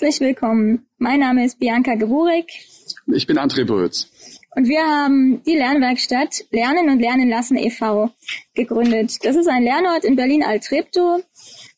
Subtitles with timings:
[0.00, 0.86] Herzlich willkommen.
[0.98, 2.46] Mein Name ist Bianca Geburik.
[3.08, 4.08] Ich bin André Brötz.
[4.54, 8.08] Und wir haben die Lernwerkstatt Lernen und Lernen lassen e.V.
[8.54, 9.16] gegründet.
[9.24, 11.24] Das ist ein Lernort in Berlin-Altreptow,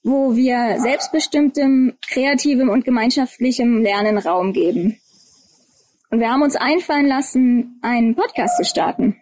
[0.03, 5.01] wo wir selbstbestimmtem, kreativem und gemeinschaftlichem Lernen Raum geben.
[6.11, 9.17] Und wir haben uns einfallen lassen, einen Podcast zu starten.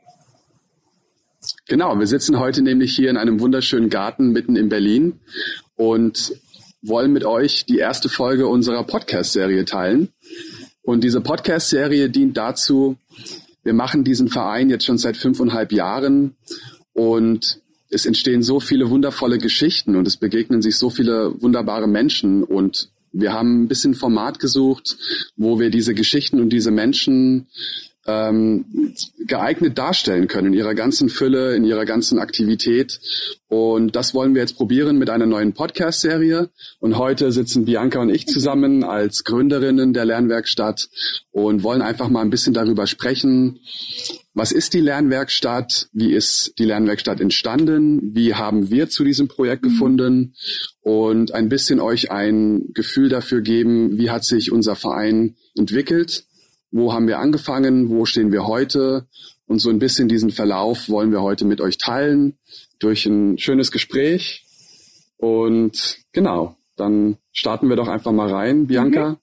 [1.69, 5.21] Genau, wir sitzen heute nämlich hier in einem wunderschönen Garten mitten in Berlin
[5.77, 6.33] und
[6.83, 10.09] wollen mit euch die erste Folge unserer Podcast-Serie teilen.
[10.83, 12.97] Und diese Podcast-Serie dient dazu,
[13.63, 16.37] wir machen diesen Verein jetzt schon seit fünfeinhalb Jahren
[16.93, 17.61] und
[17.91, 22.91] es entstehen so viele wundervolle Geschichten und es begegnen sich so viele wunderbare Menschen und
[23.13, 24.97] wir haben ein bisschen Format gesucht,
[25.37, 27.47] wo wir diese Geschichten und diese Menschen
[28.09, 28.65] ähm,
[29.27, 33.01] geeignet darstellen können in ihrer ganzen Fülle, in ihrer ganzen Aktivität.
[33.49, 36.49] Und das wollen wir jetzt probieren mit einer neuen Podcast-Serie.
[36.81, 40.89] Und heute sitzen Bianca und ich zusammen als Gründerinnen der Lernwerkstatt
[41.31, 43.61] und wollen einfach mal ein bisschen darüber sprechen.
[44.33, 45.89] Was ist die Lernwerkstatt?
[45.93, 48.15] Wie ist die Lernwerkstatt entstanden?
[48.15, 50.35] Wie haben wir zu diesem Projekt gefunden?
[50.81, 56.25] Und ein bisschen euch ein Gefühl dafür geben, wie hat sich unser Verein entwickelt
[56.71, 57.89] wo haben wir angefangen?
[57.89, 59.07] Wo stehen wir heute?
[59.47, 62.39] Und so ein bisschen diesen Verlauf wollen wir heute mit euch teilen
[62.79, 64.45] durch ein schönes Gespräch.
[65.17, 68.67] Und genau, dann starten wir doch einfach mal rein.
[68.67, 69.17] Bianca, mhm.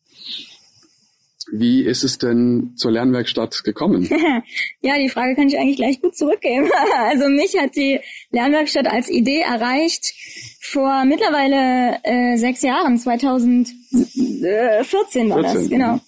[1.52, 4.10] Wie ist es denn zur Lernwerkstatt gekommen?
[4.82, 6.70] ja, die Frage kann ich eigentlich gleich gut zurückgeben.
[6.98, 8.00] Also mich hat die
[8.32, 10.14] Lernwerkstatt als Idee erreicht
[10.60, 13.90] vor mittlerweile äh, sechs Jahren, 2014
[14.42, 15.30] war 14.
[15.30, 16.00] das, genau.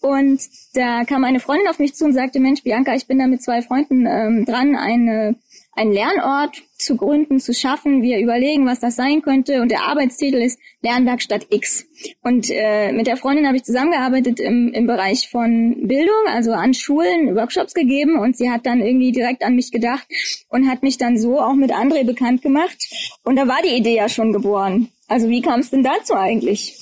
[0.00, 0.40] Und
[0.74, 3.42] da kam eine Freundin auf mich zu und sagte, Mensch, Bianca, ich bin da mit
[3.42, 5.36] zwei Freunden ähm, dran, eine
[5.80, 8.02] einen Lernort zu gründen, zu schaffen.
[8.02, 9.62] Wir überlegen, was das sein könnte.
[9.62, 11.86] Und der Arbeitstitel ist Lernwerkstatt X.
[12.22, 16.74] Und äh, mit der Freundin habe ich zusammengearbeitet im, im Bereich von Bildung, also an
[16.74, 18.18] Schulen Workshops gegeben.
[18.18, 20.06] Und sie hat dann irgendwie direkt an mich gedacht
[20.48, 22.76] und hat mich dann so auch mit André bekannt gemacht.
[23.24, 24.88] Und da war die Idee ja schon geboren.
[25.08, 26.76] Also wie kam es denn dazu eigentlich?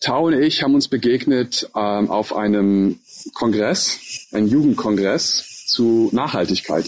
[0.00, 3.00] Tau und ich haben uns begegnet ähm, auf einem
[3.34, 3.98] Kongress,
[4.30, 6.86] ein Jugendkongress zu Nachhaltigkeit.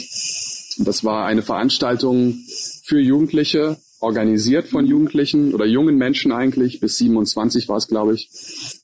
[0.78, 2.38] Das war eine Veranstaltung
[2.84, 8.31] für Jugendliche, organisiert von Jugendlichen oder jungen Menschen eigentlich, bis 27 war es, glaube ich.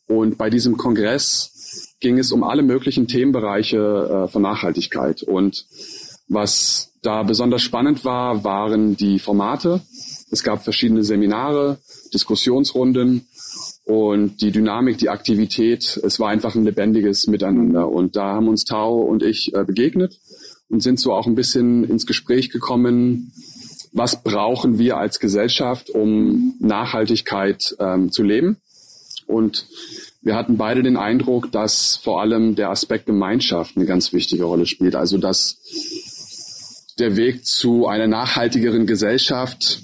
[0.09, 5.23] Und bei diesem Kongress ging es um alle möglichen Themenbereiche äh, von Nachhaltigkeit.
[5.23, 5.67] Und
[6.27, 9.83] was da besonders spannend war, waren die Formate.
[10.33, 11.79] Es gab verschiedene Seminare,
[12.13, 13.27] Diskussionsrunden
[13.87, 17.89] und die Dynamik, die Aktivität, es war einfach ein lebendiges Miteinander.
[17.89, 20.19] Und da haben uns Tau und ich äh, begegnet
[20.69, 23.33] und sind so auch ein bisschen ins Gespräch gekommen,
[23.93, 28.57] was brauchen wir als Gesellschaft, um Nachhaltigkeit ähm, zu leben.
[29.29, 29.69] Und
[30.21, 34.67] wir hatten beide den Eindruck, dass vor allem der Aspekt Gemeinschaft eine ganz wichtige Rolle
[34.67, 34.97] spielt.
[34.97, 35.59] Also dass
[36.99, 39.81] der Weg zu einer nachhaltigeren Gesellschaft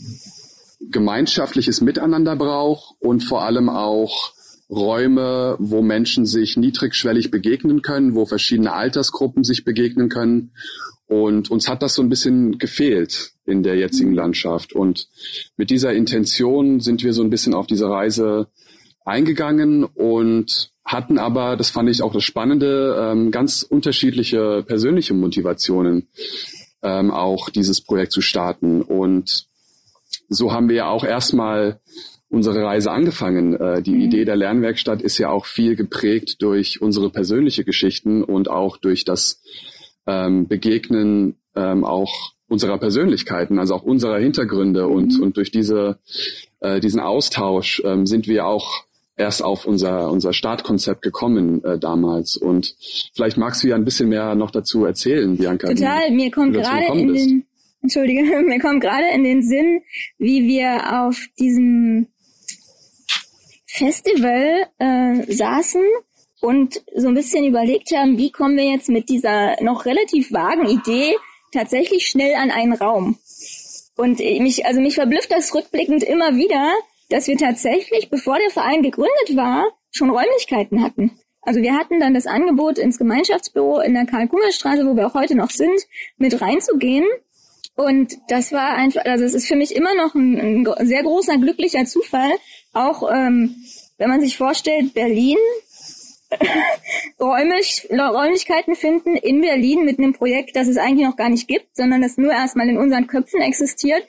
[0.92, 4.32] gemeinschaftliches Miteinander braucht und vor allem auch
[4.70, 10.52] Räume, wo Menschen sich niedrigschwellig begegnen können, wo verschiedene Altersgruppen sich begegnen können.
[11.06, 14.72] Und uns hat das so ein bisschen gefehlt in der jetzigen Landschaft.
[14.72, 15.08] Und
[15.58, 18.48] mit dieser Intention sind wir so ein bisschen auf diese Reise
[19.04, 26.08] eingegangen und hatten aber, das fand ich auch das Spannende, ähm, ganz unterschiedliche persönliche Motivationen,
[26.82, 28.80] ähm, auch dieses Projekt zu starten.
[28.80, 29.48] Und
[30.32, 31.80] so haben wir ja auch erstmal
[32.28, 33.54] unsere Reise angefangen.
[33.54, 34.00] Äh, die mhm.
[34.00, 39.04] Idee der Lernwerkstatt ist ja auch viel geprägt durch unsere persönliche Geschichten und auch durch
[39.04, 39.42] das
[40.06, 44.92] ähm, Begegnen ähm, auch unserer Persönlichkeiten, also auch unserer Hintergründe mhm.
[44.92, 45.98] und, und durch diese,
[46.60, 48.84] äh, diesen Austausch ähm, sind wir auch
[49.16, 52.36] erst auf unser, unser Startkonzept gekommen äh, damals.
[52.36, 52.74] Und
[53.14, 55.68] vielleicht magst du ja ein bisschen mehr noch dazu erzählen, Bianca.
[55.68, 57.46] Total, mir kommt gerade in den,
[57.82, 59.82] Entschuldige, mir kommt gerade in den Sinn,
[60.18, 62.08] wie wir auf diesem
[63.66, 65.82] Festival äh, saßen
[66.40, 70.68] und so ein bisschen überlegt haben, wie kommen wir jetzt mit dieser noch relativ vagen
[70.68, 71.16] Idee
[71.52, 73.18] tatsächlich schnell an einen Raum.
[73.96, 76.72] Und mich, also mich verblüfft das rückblickend immer wieder,
[77.10, 81.12] dass wir tatsächlich, bevor der Verein gegründet war, schon Räumlichkeiten hatten.
[81.42, 85.34] Also wir hatten dann das Angebot, ins Gemeinschaftsbüro in der Karl-Kunger-Straße, wo wir auch heute
[85.34, 85.80] noch sind,
[86.16, 87.04] mit reinzugehen
[87.74, 91.38] und das war einfach, also es ist für mich immer noch ein, ein sehr großer
[91.38, 92.32] glücklicher Zufall.
[92.72, 93.56] Auch ähm,
[93.98, 95.38] wenn man sich vorstellt, Berlin,
[97.20, 101.76] räumlich, Räumlichkeiten finden in Berlin mit einem Projekt, das es eigentlich noch gar nicht gibt,
[101.76, 104.02] sondern das nur erstmal in unseren Köpfen existiert.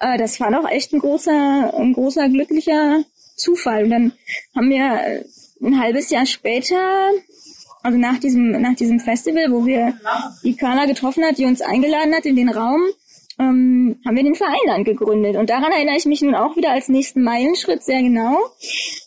[0.00, 3.04] Äh, das war doch echt ein großer, ein großer glücklicher
[3.36, 3.84] Zufall.
[3.84, 4.12] Und dann
[4.54, 5.24] haben wir äh,
[5.62, 7.10] ein halbes Jahr später,
[7.82, 9.98] also nach diesem, nach diesem Festival, wo wir
[10.42, 12.82] die Carla getroffen hat, die uns eingeladen hat in den Raum,
[13.38, 15.36] ähm, haben wir den Verein dann gegründet.
[15.36, 18.38] Und daran erinnere ich mich nun auch wieder als nächsten Meilenschritt sehr genau,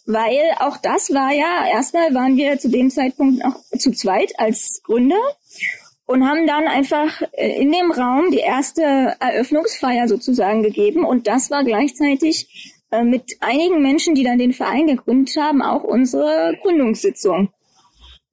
[0.06, 4.82] weil auch das war ja, erstmal waren wir zu dem Zeitpunkt auch zu zweit als
[4.84, 5.22] Gründer
[6.06, 11.06] und haben dann einfach äh, in dem Raum die erste Eröffnungsfeier sozusagen gegeben.
[11.06, 15.84] Und das war gleichzeitig äh, mit einigen Menschen, die dann den Verein gegründet haben, auch
[15.84, 17.50] unsere Gründungssitzung.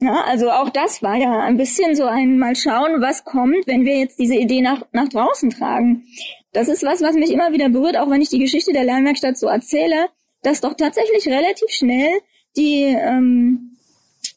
[0.00, 3.86] Ja, also auch das war ja ein bisschen so ein mal schauen, was kommt, wenn
[3.86, 6.04] wir jetzt diese Idee nach, nach draußen tragen.
[6.52, 9.38] Das ist was, was mich immer wieder berührt, auch wenn ich die Geschichte der Lernwerkstatt
[9.38, 10.08] so erzähle,
[10.42, 12.20] dass doch tatsächlich relativ schnell
[12.56, 13.76] die, ähm,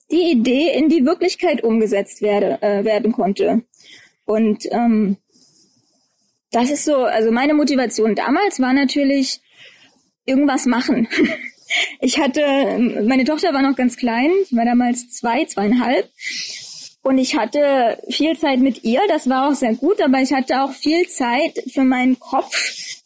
[0.09, 3.63] die Idee in die Wirklichkeit umgesetzt werde, äh, werden konnte.
[4.25, 5.17] Und ähm,
[6.51, 9.41] das ist so, also meine Motivation damals war natürlich
[10.25, 11.07] irgendwas machen.
[11.99, 12.43] Ich hatte,
[13.05, 16.09] meine Tochter war noch ganz klein, ich war damals zwei, zweieinhalb.
[17.01, 20.61] Und ich hatte viel Zeit mit ihr, das war auch sehr gut, aber ich hatte
[20.61, 22.53] auch viel Zeit für meinen Kopf,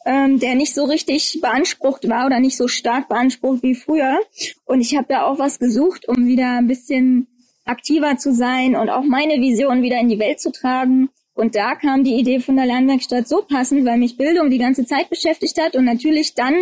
[0.06, 4.20] ähm, der nicht so richtig beansprucht war oder nicht so stark beansprucht wie früher.
[4.66, 7.28] Und ich habe da auch was gesucht, um wieder ein bisschen
[7.66, 11.10] aktiver zu sein und auch meine Vision wieder in die Welt zu tragen.
[11.36, 14.86] Und da kam die Idee von der Lernwerkstatt so passend, weil mich Bildung die ganze
[14.86, 16.54] Zeit beschäftigt hat und natürlich dann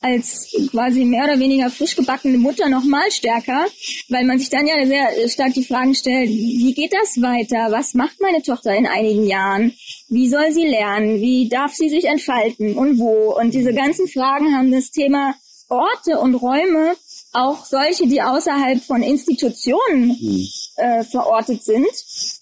[0.00, 3.66] als quasi mehr oder weniger frisch gebackene Mutter noch mal stärker,
[4.08, 7.70] weil man sich dann ja sehr stark die Fragen stellt, wie geht das weiter?
[7.70, 9.72] Was macht meine Tochter in einigen Jahren?
[10.08, 11.20] Wie soll sie lernen?
[11.20, 12.74] Wie darf sie sich entfalten?
[12.74, 13.36] Und wo?
[13.40, 15.34] Und diese ganzen Fragen haben das Thema
[15.68, 16.96] Orte und Räume
[17.32, 20.48] auch solche, die außerhalb von Institutionen hm.
[20.76, 21.86] Äh, verortet sind,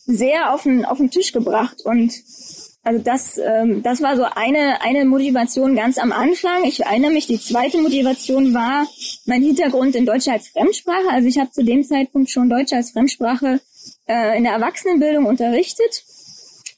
[0.07, 1.83] sehr auf den, auf den Tisch gebracht.
[1.85, 2.13] Und
[2.83, 6.65] also das, ähm, das war so eine, eine Motivation ganz am Anfang.
[6.65, 8.87] Ich erinnere mich, die zweite Motivation war
[9.25, 11.09] mein Hintergrund in Deutsch als Fremdsprache.
[11.11, 13.61] Also ich habe zu dem Zeitpunkt schon Deutsch als Fremdsprache
[14.07, 16.05] äh, in der Erwachsenenbildung unterrichtet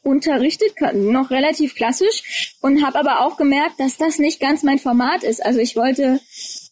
[0.06, 5.24] unterrichtet, noch relativ klassisch und habe aber auch gemerkt, dass das nicht ganz mein Format
[5.24, 5.44] ist.
[5.44, 6.20] Also ich wollte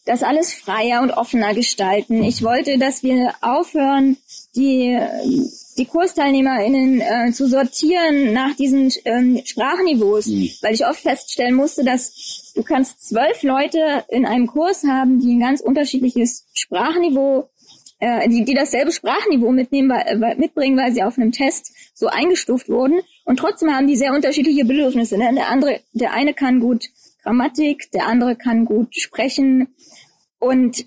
[0.06, 2.22] das alles freier und offener gestalten.
[2.22, 4.16] Ich wollte, dass wir aufhören,
[4.56, 4.98] die,
[5.76, 10.50] die KursteilnehmerInnen äh, zu sortieren nach diesen ähm, Sprachniveaus, mhm.
[10.62, 15.34] weil ich oft feststellen musste, dass du kannst zwölf Leute in einem Kurs haben, die
[15.34, 17.48] ein ganz unterschiedliches Sprachniveau,
[17.98, 22.68] äh, die, die dasselbe Sprachniveau mitnehmen, weil, mitbringen, weil sie auf einem Test so eingestuft
[22.68, 25.18] wurden und trotzdem haben die sehr unterschiedliche Bedürfnisse.
[25.18, 25.32] Ne?
[25.34, 26.90] Der andere, der eine kann gut
[27.22, 29.68] Grammatik, der andere kann gut sprechen,
[30.44, 30.84] und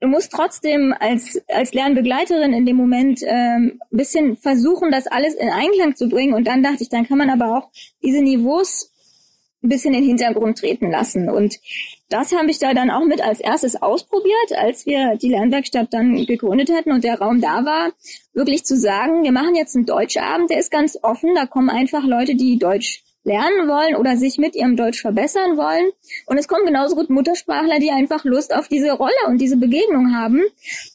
[0.00, 5.50] du musst trotzdem als, als Lernbegleiterin in dem Moment ähm, bisschen versuchen, das alles in
[5.50, 6.34] Einklang zu bringen.
[6.34, 7.70] Und dann dachte ich, dann kann man aber auch
[8.02, 8.90] diese Niveaus
[9.62, 11.28] ein bisschen in den Hintergrund treten lassen.
[11.28, 11.58] Und
[12.08, 16.24] das habe ich da dann auch mit als erstes ausprobiert, als wir die Lernwerkstatt dann
[16.24, 17.92] gegründet hatten und der Raum da war,
[18.32, 22.04] wirklich zu sagen, wir machen jetzt einen Deutschabend, der ist ganz offen, da kommen einfach
[22.04, 25.90] Leute, die Deutsch lernen wollen oder sich mit ihrem Deutsch verbessern wollen.
[26.26, 30.14] Und es kommen genauso gut Muttersprachler, die einfach Lust auf diese Rolle und diese Begegnung
[30.14, 30.42] haben.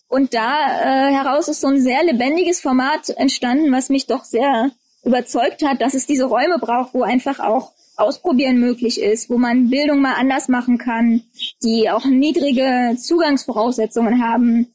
[0.07, 4.71] Und da äh, heraus ist so ein sehr lebendiges Format entstanden, was mich doch sehr
[5.03, 9.69] überzeugt hat, dass es diese Räume braucht, wo einfach auch Ausprobieren möglich ist, wo man
[9.69, 11.21] Bildung mal anders machen kann,
[11.63, 14.73] die auch niedrige Zugangsvoraussetzungen haben.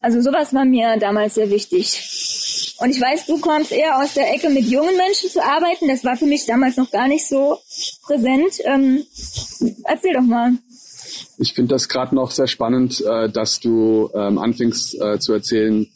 [0.00, 2.19] Also sowas war mir damals sehr wichtig.
[2.80, 5.86] Und ich weiß, du kommst eher aus der Ecke, mit jungen Menschen zu arbeiten.
[5.88, 7.58] Das war für mich damals noch gar nicht so
[8.02, 8.54] präsent.
[8.64, 9.04] Ähm,
[9.84, 10.52] erzähl doch mal.
[11.38, 15.86] Ich finde das gerade noch sehr spannend, äh, dass du ähm, anfängst äh, zu erzählen,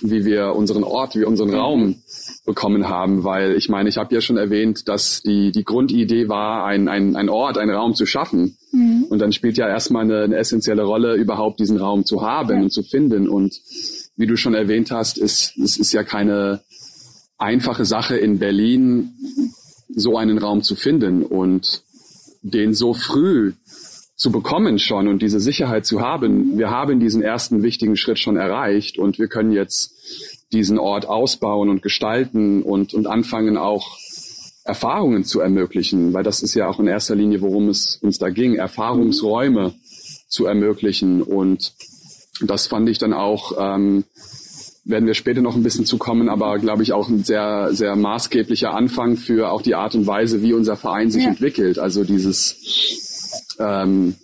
[0.00, 2.02] wie wir unseren Ort, wie wir unseren Raum
[2.44, 6.64] bekommen haben, weil ich meine, ich habe ja schon erwähnt, dass die, die Grundidee war,
[6.64, 8.56] ein, ein, ein Ort, einen Raum zu schaffen.
[8.72, 9.06] Mhm.
[9.08, 12.62] Und dann spielt ja erstmal eine, eine essentielle Rolle, überhaupt diesen Raum zu haben ja.
[12.62, 13.28] und zu finden.
[13.28, 13.60] Und
[14.16, 16.60] wie du schon erwähnt hast, ist, es ist ja keine
[17.38, 19.14] einfache Sache in Berlin,
[19.94, 21.82] so einen Raum zu finden und
[22.42, 23.52] den so früh
[24.16, 26.56] zu bekommen schon und diese Sicherheit zu haben.
[26.56, 29.92] Wir haben diesen ersten wichtigen Schritt schon erreicht und wir können jetzt
[30.52, 33.98] diesen Ort ausbauen und gestalten und, und anfangen auch
[34.64, 38.30] Erfahrungen zu ermöglichen, weil das ist ja auch in erster Linie, worum es uns da
[38.30, 39.74] ging, Erfahrungsräume
[40.28, 41.22] zu ermöglichen.
[41.22, 41.72] Und
[42.42, 44.04] das fand ich dann auch, ähm,
[44.84, 48.72] werden wir später noch ein bisschen zukommen, aber glaube ich auch ein sehr, sehr maßgeblicher
[48.72, 51.30] Anfang für auch die Art und Weise, wie unser Verein sich ja.
[51.30, 51.78] entwickelt.
[51.78, 52.56] Also dieses
[53.58, 54.14] ähm,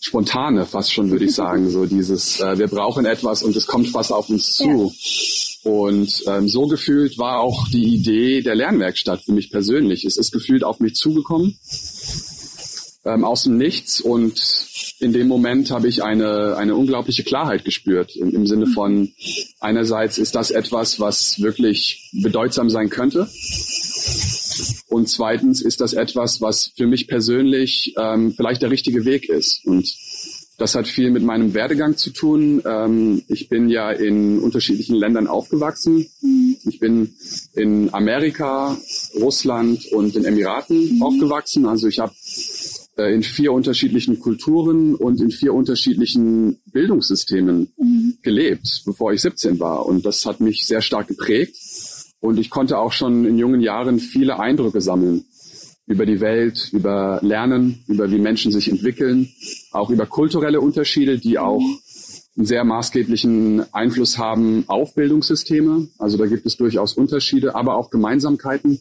[0.00, 3.88] spontane, fast schon würde ich sagen, so dieses, äh, wir brauchen etwas und es kommt
[3.88, 4.92] fast auf uns zu.
[4.92, 5.70] Ja.
[5.70, 10.04] Und ähm, so gefühlt war auch die Idee der Lernwerkstatt für mich persönlich.
[10.04, 11.58] Es ist gefühlt auf mich zugekommen.
[13.04, 18.14] Ähm, aus dem Nichts und in dem Moment habe ich eine, eine unglaubliche Klarheit gespürt
[18.16, 19.12] im, im Sinne von
[19.58, 23.28] einerseits ist das etwas, was wirklich bedeutsam sein könnte
[24.88, 29.64] und zweitens ist das etwas, was für mich persönlich ähm, vielleicht der richtige Weg ist
[29.64, 29.86] und
[30.60, 32.62] das hat viel mit meinem Werdegang zu tun.
[32.66, 36.06] Ähm, ich bin ja in unterschiedlichen Ländern aufgewachsen.
[36.20, 36.56] Mhm.
[36.68, 37.14] Ich bin
[37.54, 38.76] in Amerika,
[39.18, 41.02] Russland und den Emiraten mhm.
[41.02, 41.64] aufgewachsen.
[41.64, 42.12] Also ich habe
[42.96, 48.18] in vier unterschiedlichen Kulturen und in vier unterschiedlichen Bildungssystemen mhm.
[48.22, 49.86] gelebt, bevor ich 17 war.
[49.86, 51.56] Und das hat mich sehr stark geprägt.
[52.20, 55.24] Und ich konnte auch schon in jungen Jahren viele Eindrücke sammeln
[55.86, 59.28] über die Welt, über Lernen, über wie Menschen sich entwickeln,
[59.72, 61.62] auch über kulturelle Unterschiede, die auch
[62.36, 65.88] einen sehr maßgeblichen Einfluss haben auf Bildungssysteme.
[65.98, 68.80] Also da gibt es durchaus Unterschiede, aber auch Gemeinsamkeiten.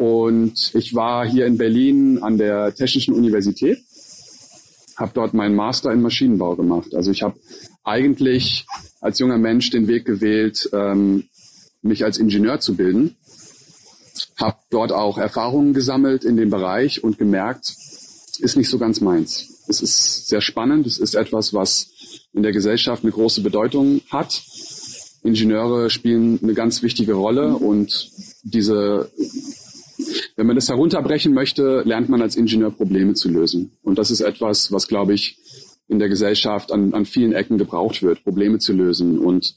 [0.00, 3.78] Und ich war hier in Berlin an der Technischen Universität,
[4.96, 6.94] habe dort meinen Master in Maschinenbau gemacht.
[6.94, 7.38] Also ich habe
[7.84, 8.66] eigentlich
[9.00, 11.24] als junger Mensch den Weg gewählt, ähm,
[11.82, 13.16] mich als Ingenieur zu bilden
[14.40, 17.76] habe dort auch Erfahrungen gesammelt in dem Bereich und gemerkt,
[18.38, 19.64] ist nicht so ganz meins.
[19.68, 20.86] Es ist sehr spannend.
[20.86, 21.90] Es ist etwas, was
[22.32, 24.42] in der Gesellschaft eine große Bedeutung hat.
[25.22, 28.10] Ingenieure spielen eine ganz wichtige Rolle und
[28.42, 29.10] diese,
[30.40, 33.72] wenn man das herunterbrechen möchte, lernt man als Ingenieur Probleme zu lösen.
[33.82, 35.36] Und das ist etwas, was, glaube ich,
[35.86, 39.18] in der Gesellschaft an, an vielen Ecken gebraucht wird, Probleme zu lösen.
[39.18, 39.54] Und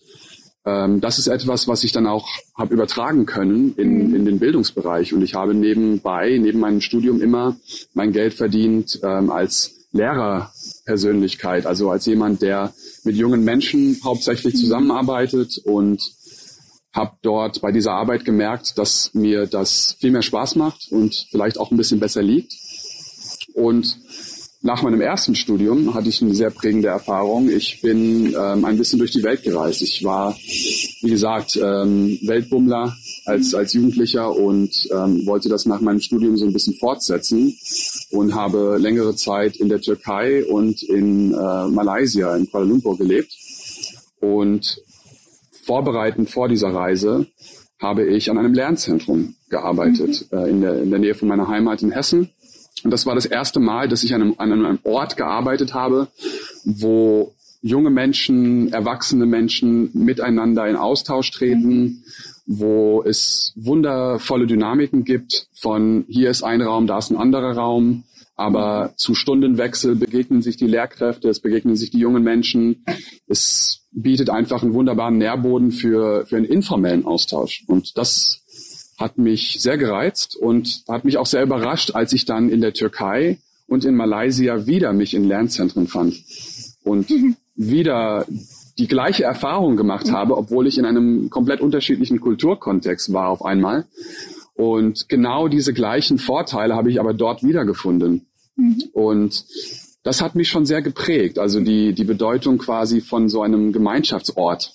[0.65, 4.15] ähm, das ist etwas, was ich dann auch habe übertragen können in, mhm.
[4.15, 5.13] in den Bildungsbereich.
[5.13, 7.55] Und ich habe nebenbei, neben meinem Studium immer
[7.93, 12.73] mein Geld verdient ähm, als Lehrerpersönlichkeit, also als jemand, der
[13.05, 14.57] mit jungen Menschen hauptsächlich mhm.
[14.57, 16.11] zusammenarbeitet und
[16.93, 21.57] habe dort bei dieser Arbeit gemerkt, dass mir das viel mehr Spaß macht und vielleicht
[21.57, 22.53] auch ein bisschen besser liegt.
[23.53, 23.97] Und
[24.65, 27.49] nach meinem ersten Studium hatte ich eine sehr prägende Erfahrung.
[27.49, 29.81] Ich bin ähm, ein bisschen durch die Welt gereist.
[29.81, 32.95] Ich war, wie gesagt, ähm, Weltbummler
[33.25, 37.57] als, als Jugendlicher und ähm, wollte das nach meinem Studium so ein bisschen fortsetzen
[38.11, 43.35] und habe längere Zeit in der Türkei und in äh, Malaysia, in Kuala Lumpur gelebt.
[44.21, 44.81] Und
[45.63, 47.27] vorbereitend vor dieser Reise
[47.79, 50.37] habe ich an einem Lernzentrum gearbeitet, mhm.
[50.37, 52.29] äh, in, der, in der Nähe von meiner Heimat in Hessen
[52.83, 56.09] und das war das erste Mal, dass ich an einem, an einem Ort gearbeitet habe,
[56.65, 62.03] wo junge Menschen, erwachsene Menschen miteinander in Austausch treten,
[62.45, 68.03] wo es wundervolle Dynamiken gibt von hier ist ein Raum, da ist ein anderer Raum,
[68.35, 72.83] aber zu Stundenwechsel begegnen sich die Lehrkräfte, es begegnen sich die jungen Menschen.
[73.27, 77.63] Es bietet einfach einen wunderbaren Nährboden für, für einen informellen Austausch.
[77.67, 78.41] Und das
[78.97, 82.73] hat mich sehr gereizt und hat mich auch sehr überrascht, als ich dann in der
[82.73, 86.15] Türkei und in Malaysia wieder mich in Lernzentren fand
[86.83, 87.35] und mhm.
[87.55, 88.25] wieder
[88.77, 93.85] die gleiche Erfahrung gemacht habe, obwohl ich in einem komplett unterschiedlichen Kulturkontext war auf einmal.
[94.55, 98.25] Und genau diese gleichen Vorteile habe ich aber dort wiedergefunden.
[98.55, 98.83] Mhm.
[98.93, 99.45] Und
[100.03, 101.39] das hat mich schon sehr geprägt.
[101.39, 104.73] Also die, die Bedeutung quasi von so einem Gemeinschaftsort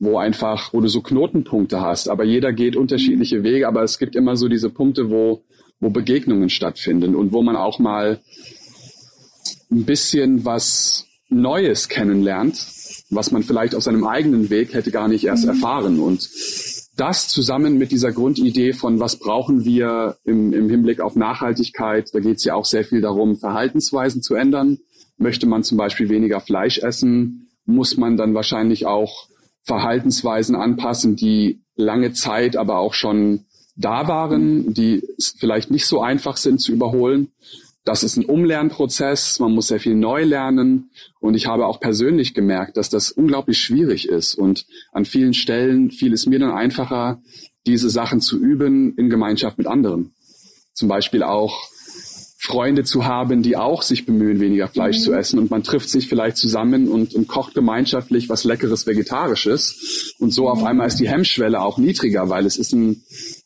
[0.00, 4.16] wo einfach, wo du so Knotenpunkte hast, aber jeder geht unterschiedliche Wege, aber es gibt
[4.16, 5.42] immer so diese Punkte, wo,
[5.78, 8.18] wo Begegnungen stattfinden und wo man auch mal
[9.70, 12.66] ein bisschen was Neues kennenlernt,
[13.10, 15.50] was man vielleicht auf seinem eigenen Weg hätte gar nicht erst mhm.
[15.50, 16.00] erfahren.
[16.00, 16.28] Und
[17.00, 22.20] das zusammen mit dieser Grundidee von, was brauchen wir im, im Hinblick auf Nachhaltigkeit, da
[22.20, 24.78] geht es ja auch sehr viel darum, Verhaltensweisen zu ändern.
[25.16, 29.28] Möchte man zum Beispiel weniger Fleisch essen, muss man dann wahrscheinlich auch
[29.62, 35.02] Verhaltensweisen anpassen, die lange Zeit aber auch schon da waren, die
[35.38, 37.28] vielleicht nicht so einfach sind zu überholen.
[37.84, 42.34] Das ist ein Umlernprozess, man muss sehr viel neu lernen und ich habe auch persönlich
[42.34, 47.22] gemerkt, dass das unglaublich schwierig ist und an vielen Stellen fiel es mir dann einfacher,
[47.66, 50.14] diese Sachen zu üben in Gemeinschaft mit anderen.
[50.74, 51.68] Zum Beispiel auch
[52.42, 55.02] Freunde zu haben, die auch sich bemühen, weniger Fleisch mhm.
[55.02, 55.38] zu essen.
[55.38, 60.14] Und man trifft sich vielleicht zusammen und, und kocht gemeinschaftlich was Leckeres Vegetarisches.
[60.18, 60.48] Und so mhm.
[60.48, 63.02] auf einmal ist die Hemmschwelle auch niedriger, weil es ist ein,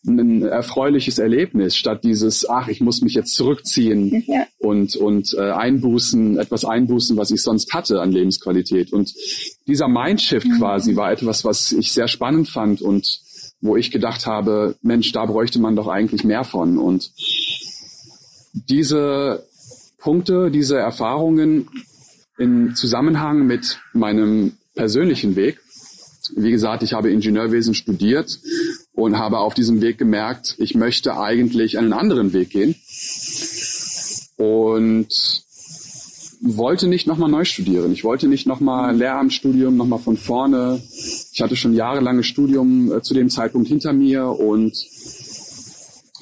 [0.07, 4.47] ein erfreuliches Erlebnis, statt dieses, ach, ich muss mich jetzt zurückziehen ja.
[4.59, 8.93] und, und äh, einbußen, etwas einbußen, was ich sonst hatte an Lebensqualität.
[8.93, 9.13] Und
[9.67, 10.59] dieser Mindshift mhm.
[10.59, 13.25] quasi war etwas, was ich sehr spannend fand und
[13.61, 16.79] wo ich gedacht habe, Mensch, da bräuchte man doch eigentlich mehr von.
[16.79, 17.11] Und
[18.55, 19.45] diese
[19.99, 21.69] Punkte, diese Erfahrungen
[22.39, 25.61] in Zusammenhang mit meinem persönlichen Weg.
[26.35, 28.39] Wie gesagt, ich habe Ingenieurwesen studiert
[28.93, 32.75] und habe auf diesem Weg gemerkt, ich möchte eigentlich einen anderen Weg gehen.
[34.37, 35.09] und
[36.45, 37.93] wollte nicht nochmal neu studieren.
[37.93, 40.83] Ich wollte nicht nochmal Lehramtsstudium, nochmal von vorne.
[41.33, 44.77] Ich hatte schon jahrelanges Studium äh, zu dem Zeitpunkt hinter mir und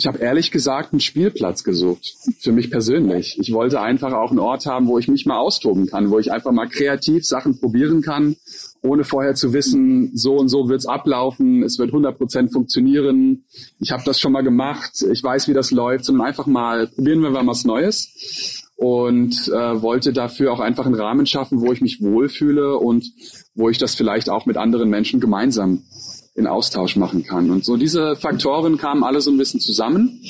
[0.02, 3.38] ich habe ehrlich gesagt einen Spielplatz gesucht, für mich persönlich.
[3.38, 6.32] Ich wollte einfach auch einen Ort haben, wo ich mich mal austoben kann, wo ich
[6.32, 8.34] einfach mal kreativ Sachen probieren kann,
[8.82, 13.44] ohne vorher zu wissen, so und so wird's ablaufen, es wird 100 Prozent funktionieren.
[13.78, 17.20] Ich habe das schon mal gemacht, ich weiß, wie das läuft, sondern einfach mal probieren
[17.20, 21.80] wir mal was Neues und äh, wollte dafür auch einfach einen Rahmen schaffen, wo ich
[21.80, 23.04] mich wohlfühle und
[23.54, 25.84] wo ich das vielleicht auch mit anderen Menschen gemeinsam
[26.34, 27.50] in Austausch machen kann.
[27.50, 30.20] Und so diese Faktoren kamen alle so ein bisschen zusammen.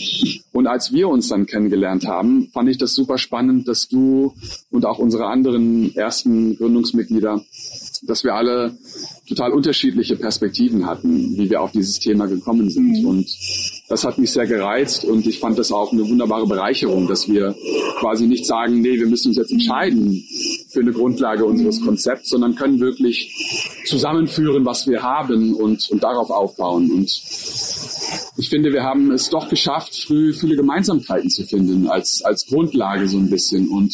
[0.53, 4.35] Und als wir uns dann kennengelernt haben, fand ich das super spannend, dass du
[4.71, 7.41] und auch unsere anderen ersten Gründungsmitglieder,
[8.03, 8.77] dass wir alle
[9.29, 13.01] total unterschiedliche Perspektiven hatten, wie wir auf dieses Thema gekommen sind.
[13.01, 13.07] Mhm.
[13.07, 13.29] Und
[13.93, 17.55] das hat mich sehr gereizt und ich fand das auch eine wunderbare Bereicherung, dass wir
[18.01, 20.27] quasi nicht sagen, nee, wir müssen uns jetzt entscheiden
[20.71, 23.31] für eine Grundlage unseres Konzepts, sondern können wirklich
[23.85, 26.91] zusammenführen, was wir haben und, und darauf aufbauen.
[26.91, 27.11] Und
[28.39, 33.07] ich finde, wir haben es doch geschafft, früh viele Gemeinsamkeiten zu finden als, als Grundlage
[33.09, 33.69] so ein bisschen.
[33.69, 33.93] Und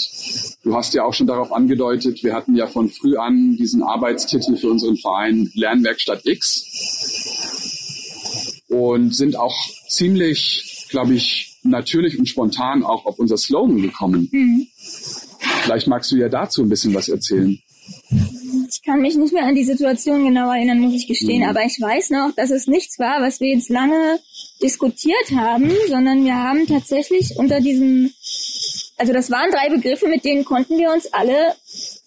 [0.62, 4.56] du hast ja auch schon darauf angedeutet, wir hatten ja von früh an diesen Arbeitstitel
[4.56, 7.17] für unseren Verein Lernwerkstatt X
[8.68, 9.56] und sind auch
[9.88, 14.28] ziemlich, glaube ich, natürlich und spontan auch auf unser Slogan gekommen.
[14.30, 14.66] Mhm.
[15.62, 17.58] Vielleicht magst du ja dazu ein bisschen was erzählen.
[18.70, 21.48] Ich kann mich nicht mehr an die Situation genau erinnern, muss ich gestehen, mhm.
[21.48, 24.18] aber ich weiß noch, dass es nichts war, was wir jetzt lange
[24.62, 28.12] diskutiert haben, sondern wir haben tatsächlich unter diesem,
[28.96, 31.54] also das waren drei Begriffe, mit denen konnten wir uns alle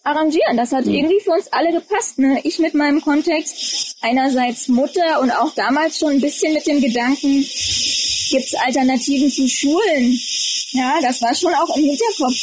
[0.03, 0.57] arrangieren.
[0.57, 2.19] Das hat irgendwie für uns alle gepasst.
[2.19, 2.39] Ne?
[2.43, 7.45] Ich mit meinem Kontext, einerseits Mutter und auch damals schon ein bisschen mit dem Gedanken,
[8.29, 10.19] gibt's Alternativen zu Schulen?
[10.71, 12.35] Ja, das war schon auch im Hinterkopf.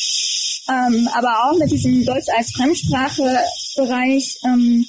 [0.70, 4.38] Ähm, aber auch mit diesem Deutsch als Fremdsprache-Bereich.
[4.44, 4.86] Ähm,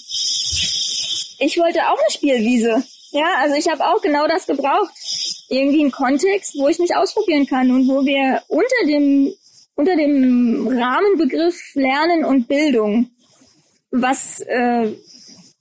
[1.39, 2.84] ich wollte auch eine Spielwiese.
[3.12, 4.91] Ja, also ich habe auch genau das gebraucht.
[5.48, 9.34] Irgendwie einen Kontext, wo ich mich ausprobieren kann und wo wir unter dem
[9.80, 13.12] unter dem Rahmenbegriff Lernen und Bildung
[13.92, 14.94] was äh,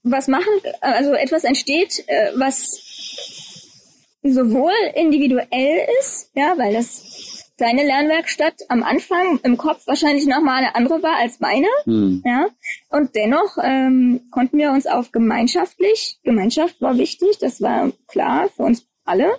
[0.02, 2.80] was machen, also etwas entsteht, äh, was
[4.24, 10.74] sowohl individuell ist, ja, weil das deine Lernwerkstatt am Anfang im Kopf wahrscheinlich nochmal eine
[10.74, 12.22] andere war als meine, hm.
[12.26, 12.48] ja,
[12.88, 18.64] und dennoch ähm, konnten wir uns auf gemeinschaftlich, Gemeinschaft war wichtig, das war klar für
[18.64, 19.30] uns alle,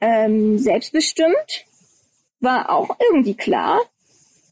[0.00, 1.67] ähm, selbstbestimmt
[2.40, 3.80] war auch irgendwie klar.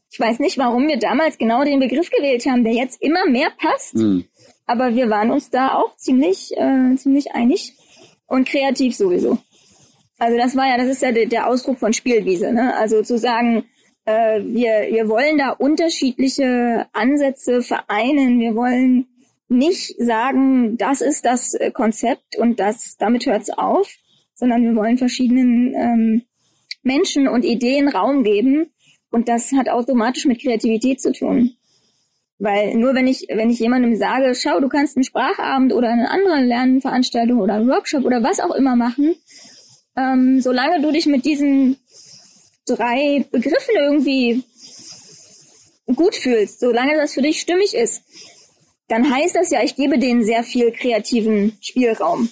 [0.09, 3.51] Ich weiß nicht, warum wir damals genau den Begriff gewählt haben, der jetzt immer mehr
[3.57, 3.95] passt.
[3.95, 4.25] Mhm.
[4.65, 7.73] Aber wir waren uns da auch ziemlich, äh, ziemlich einig
[8.25, 9.37] und kreativ sowieso.
[10.19, 12.51] Also das war ja, das ist ja der, der Ausdruck von Spielwiese.
[12.51, 12.75] Ne?
[12.75, 13.65] Also zu sagen,
[14.05, 18.39] äh, wir, wir wollen da unterschiedliche Ansätze vereinen.
[18.39, 19.07] Wir wollen
[19.49, 23.89] nicht sagen, das ist das Konzept und das damit hört's auf,
[24.33, 26.21] sondern wir wollen verschiedenen ähm,
[26.87, 28.71] Menschen und Ideen Raum geben.
[29.11, 31.51] Und das hat automatisch mit Kreativität zu tun.
[32.39, 36.09] Weil nur wenn ich, wenn ich jemandem sage, schau, du kannst einen Sprachabend oder eine
[36.09, 39.15] andere Lernveranstaltung oder einen Workshop oder was auch immer machen,
[39.95, 41.77] ähm, solange du dich mit diesen
[42.67, 44.43] drei Begriffen irgendwie
[45.95, 48.03] gut fühlst, solange das für dich stimmig ist,
[48.87, 52.29] dann heißt das ja, ich gebe denen sehr viel kreativen Spielraum.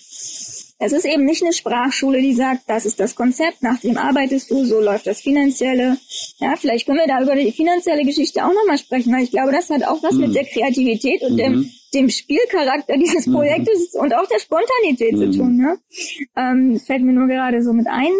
[0.77, 4.51] Es ist eben nicht eine Sprachschule, die sagt, das ist das Konzept, nach dem arbeitest
[4.51, 5.97] du, so läuft das Finanzielle.
[6.39, 9.53] Ja, vielleicht können wir da über die finanzielle Geschichte auch nochmal sprechen, weil ich glaube,
[9.53, 10.21] das hat auch was mhm.
[10.21, 11.37] mit der Kreativität und mhm.
[11.37, 13.33] dem, dem Spielcharakter dieses mhm.
[13.35, 14.01] Projektes mhm.
[14.01, 15.31] und auch der Spontanität zu mhm.
[15.31, 15.57] tun.
[15.57, 15.79] Ne?
[16.35, 18.11] Ähm, das fällt mir nur gerade so mit ein.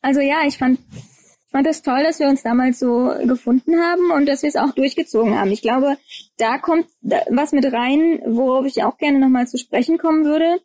[0.00, 3.78] Also ja, ich fand, ich fand es das toll, dass wir uns damals so gefunden
[3.78, 5.50] haben und dass wir es auch durchgezogen haben.
[5.50, 5.98] Ich glaube,
[6.38, 10.60] da kommt was mit rein, worauf ich auch gerne nochmal zu sprechen kommen würde.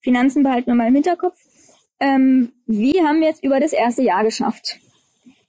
[0.00, 1.38] Finanzen behalten wir mal im Hinterkopf.
[2.00, 4.78] Ähm, wie haben wir es über das erste Jahr geschafft?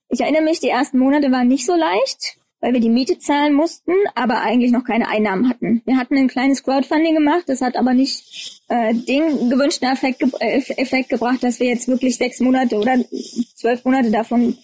[0.10, 3.54] Ich erinnere mich, die ersten Monate waren nicht so leicht, weil wir die Miete zahlen
[3.54, 5.82] mussten, aber eigentlich noch keine Einnahmen hatten.
[5.86, 10.30] Wir hatten ein kleines Crowdfunding gemacht, das hat aber nicht äh, den gewünschten Effekt, ge
[10.40, 12.98] äh, Effekt gebracht, dass wir jetzt wirklich sechs Monate oder
[13.56, 14.58] zwölf Monate davon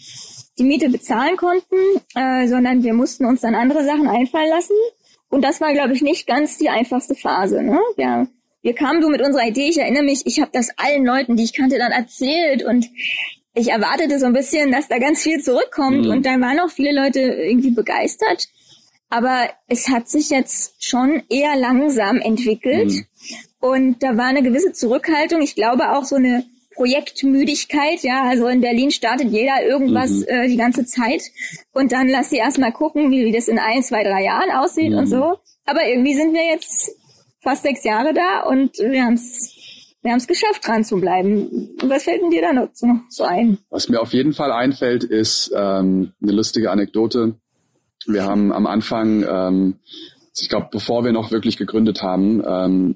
[0.60, 1.76] die Miete bezahlen konnten,
[2.16, 4.76] äh, sondern wir mussten uns dann andere Sachen einfallen lassen.
[5.30, 7.62] Und das war, glaube ich, nicht ganz die einfachste Phase.
[7.62, 7.80] Ne?
[7.96, 8.28] Wir
[8.62, 11.44] wir kamen so mit unserer Idee, ich erinnere mich, ich habe das allen Leuten, die
[11.44, 12.90] ich kannte, dann erzählt und
[13.54, 16.12] ich erwartete so ein bisschen, dass da ganz viel zurückkommt mhm.
[16.12, 18.48] und dann waren auch viele Leute irgendwie begeistert.
[19.10, 23.06] Aber es hat sich jetzt schon eher langsam entwickelt mhm.
[23.60, 25.42] und da war eine gewisse Zurückhaltung.
[25.42, 26.44] Ich glaube auch so eine
[26.76, 30.26] Projektmüdigkeit, ja, also in Berlin startet jeder irgendwas mhm.
[30.28, 31.24] äh, die ganze Zeit
[31.74, 34.94] und dann lass sie erstmal gucken, wie, wie das in ein, zwei, drei Jahren aussieht
[34.94, 35.38] und so.
[35.66, 36.92] Aber irgendwie sind wir jetzt
[37.42, 39.58] fast sechs Jahre da und wir haben es
[40.08, 41.70] wir haben es geschafft, dran zu bleiben.
[41.84, 42.70] Was fällt denn dir da noch
[43.10, 43.58] so ein?
[43.70, 47.36] Was mir auf jeden Fall einfällt, ist ähm, eine lustige Anekdote.
[48.06, 49.80] Wir haben am Anfang, ähm,
[50.40, 52.96] ich glaube, bevor wir noch wirklich gegründet haben, ähm,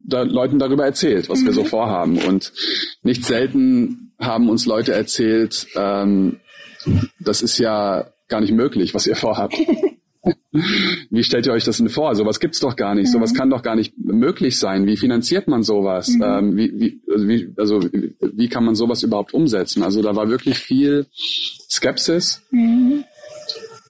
[0.00, 1.46] da Leuten darüber erzählt, was mhm.
[1.46, 1.66] wir so mhm.
[1.66, 2.18] vorhaben.
[2.18, 2.52] Und
[3.02, 6.40] nicht selten haben uns Leute erzählt, ähm,
[7.20, 9.56] das ist ja gar nicht möglich, was ihr vorhabt.
[10.52, 12.14] Wie stellt ihr euch das denn vor?
[12.14, 13.08] Sowas gibt's doch gar nicht.
[13.08, 13.12] Mhm.
[13.12, 14.86] Sowas kann doch gar nicht möglich sein.
[14.86, 16.08] Wie finanziert man sowas?
[16.08, 16.22] Mhm.
[16.22, 17.80] Ähm, wie, wie, also, wie, also
[18.20, 19.82] wie kann man sowas überhaupt umsetzen?
[19.82, 21.06] Also da war wirklich viel
[21.70, 22.42] Skepsis.
[22.50, 23.04] Mhm.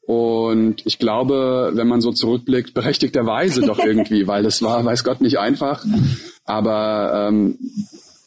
[0.07, 5.21] Und ich glaube, wenn man so zurückblickt, berechtigterweise doch irgendwie, weil das war, weiß Gott,
[5.21, 5.85] nicht einfach.
[6.45, 7.59] Aber ähm,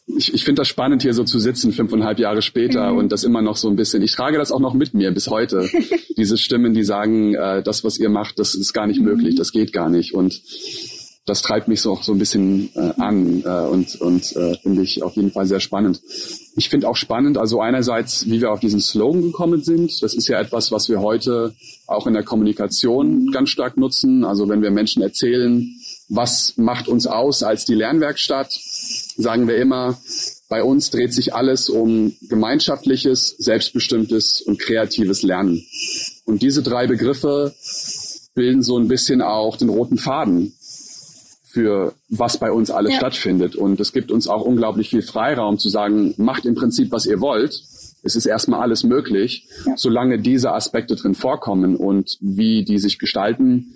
[0.06, 2.98] ich, ich finde das spannend, hier so zu sitzen, fünfeinhalb Jahre später mhm.
[2.98, 4.02] und das immer noch so ein bisschen.
[4.02, 5.68] Ich trage das auch noch mit mir bis heute.
[6.16, 9.06] Diese Stimmen, die sagen, äh, das, was ihr macht, das ist gar nicht mhm.
[9.06, 10.14] möglich, das geht gar nicht.
[10.14, 10.40] Und
[11.26, 15.02] das treibt mich so, so ein bisschen äh, an äh, und, und äh, finde ich
[15.02, 16.00] auf jeden Fall sehr spannend.
[16.54, 20.02] Ich finde auch spannend, also einerseits, wie wir auf diesen Slogan gekommen sind.
[20.02, 21.52] Das ist ja etwas, was wir heute
[21.88, 24.24] auch in der Kommunikation ganz stark nutzen.
[24.24, 25.68] Also wenn wir Menschen erzählen,
[26.08, 28.52] was macht uns aus als die Lernwerkstatt,
[29.16, 29.98] sagen wir immer,
[30.48, 35.64] bei uns dreht sich alles um gemeinschaftliches, selbstbestimmtes und kreatives Lernen.
[36.24, 37.54] Und diese drei Begriffe
[38.34, 40.52] bilden so ein bisschen auch den roten Faden
[41.42, 42.98] für was bei uns alles ja.
[42.98, 43.56] stattfindet.
[43.56, 47.20] Und es gibt uns auch unglaublich viel Freiraum zu sagen, macht im Prinzip, was ihr
[47.20, 47.62] wollt.
[48.02, 49.72] Es ist erstmal alles möglich, ja.
[49.76, 53.74] solange diese Aspekte drin vorkommen und wie die sich gestalten,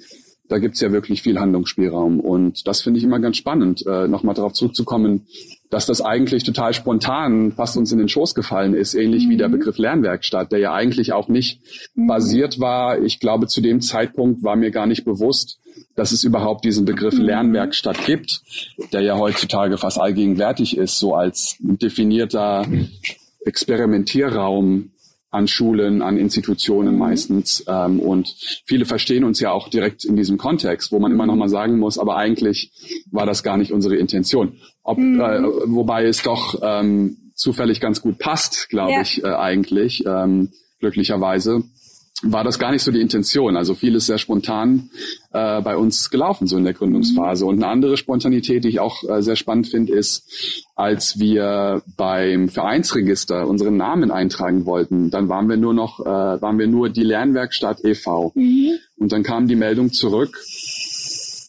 [0.51, 2.19] da gibt's ja wirklich viel Handlungsspielraum.
[2.19, 5.27] Und das finde ich immer ganz spannend, äh, nochmal darauf zurückzukommen,
[5.71, 9.31] dass das eigentlich total spontan fast uns in den Schoß gefallen ist, ähnlich mhm.
[9.31, 9.53] wie der mhm.
[9.53, 11.61] Begriff Lernwerkstatt, der ja eigentlich auch nicht
[11.95, 12.09] mhm.
[12.09, 13.01] basiert war.
[13.01, 15.61] Ich glaube, zu dem Zeitpunkt war mir gar nicht bewusst,
[15.95, 17.27] dass es überhaupt diesen Begriff mhm.
[17.27, 18.43] Lernwerkstatt gibt,
[18.93, 22.67] der ja heutzutage fast allgegenwärtig ist, so als definierter
[23.45, 24.91] Experimentierraum
[25.31, 26.99] an Schulen, an Institutionen mhm.
[26.99, 27.65] meistens.
[27.69, 28.35] Ähm, und
[28.67, 31.79] viele verstehen uns ja auch direkt in diesem Kontext, wo man immer noch mal sagen
[31.79, 32.73] muss, aber eigentlich
[33.11, 34.59] war das gar nicht unsere Intention.
[34.83, 35.21] Ob, mhm.
[35.21, 39.01] äh, wobei es doch ähm, zufällig ganz gut passt, glaube ja.
[39.03, 41.63] ich, äh, eigentlich, ähm, glücklicherweise
[42.23, 43.57] war das gar nicht so die Intention.
[43.57, 44.91] Also vieles sehr spontan
[45.33, 47.47] äh, bei uns gelaufen, so in der Gründungsphase.
[47.47, 52.49] Und eine andere Spontanität, die ich auch äh, sehr spannend finde, ist, als wir beim
[52.49, 57.05] Vereinsregister unseren Namen eintragen wollten, dann waren wir nur noch, äh, waren wir nur die
[57.05, 58.33] Lernwerkstatt e.V.
[58.35, 58.73] Mhm.
[58.99, 60.39] Und dann kam die Meldung zurück,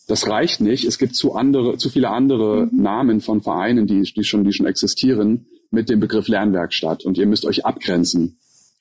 [0.07, 0.86] das reicht nicht.
[0.86, 2.81] Es gibt zu andere, zu viele andere mhm.
[2.81, 7.05] Namen von Vereinen, die, die schon, die schon existieren, mit dem Begriff Lernwerkstatt.
[7.05, 8.38] Und ihr müsst euch abgrenzen.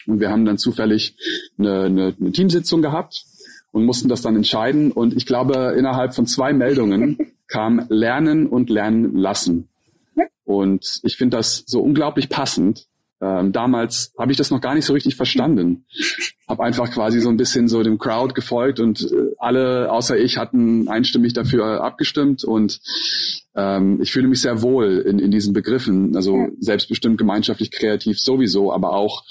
[0.07, 1.17] Und wir haben dann zufällig
[1.59, 3.25] eine, eine, eine Teamsitzung gehabt
[3.73, 4.93] und mussten das dann entscheiden.
[4.93, 9.69] Und ich glaube, innerhalb von zwei Meldungen kam Lernen und Lernen lassen.
[10.45, 12.87] Und ich finde das so unglaublich passend.
[13.23, 15.85] Ähm, damals habe ich das noch gar nicht so richtig verstanden.
[16.49, 20.39] Habe einfach quasi so ein bisschen so dem Crowd gefolgt und äh, alle außer ich
[20.39, 22.81] hatten einstimmig dafür abgestimmt und
[23.55, 28.73] ähm, ich fühle mich sehr wohl in, in diesen Begriffen, also selbstbestimmt, gemeinschaftlich, kreativ sowieso,
[28.73, 29.23] aber auch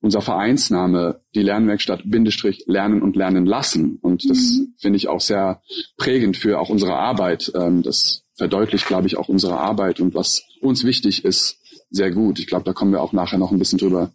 [0.00, 3.98] unser Vereinsname, die Lernwerkstatt Bindestrich Lernen und Lernen lassen.
[4.00, 4.74] Und das mhm.
[4.78, 5.60] finde ich auch sehr
[5.96, 7.52] prägend für auch unsere Arbeit.
[7.54, 11.58] Ähm, das verdeutlicht, glaube ich, auch unsere Arbeit und was uns wichtig ist,
[11.90, 12.38] sehr gut.
[12.38, 14.12] Ich glaube, da kommen wir auch nachher noch ein bisschen drüber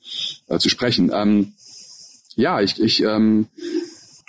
[0.47, 1.11] äh, zu sprechen.
[1.13, 1.53] Ähm,
[2.35, 3.47] ja, ich, ich ähm,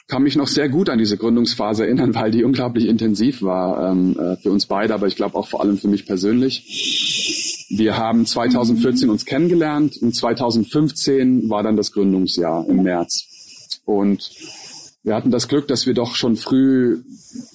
[0.07, 4.19] kann mich noch sehr gut an diese Gründungsphase erinnern, weil die unglaublich intensiv war ähm,
[4.19, 7.67] äh, für uns beide, aber ich glaube auch vor allem für mich persönlich.
[7.71, 13.81] Wir haben 2014 uns kennengelernt und 2015 war dann das Gründungsjahr im März.
[13.87, 14.31] Und
[15.03, 17.03] wir hatten das Glück, dass wir doch schon früh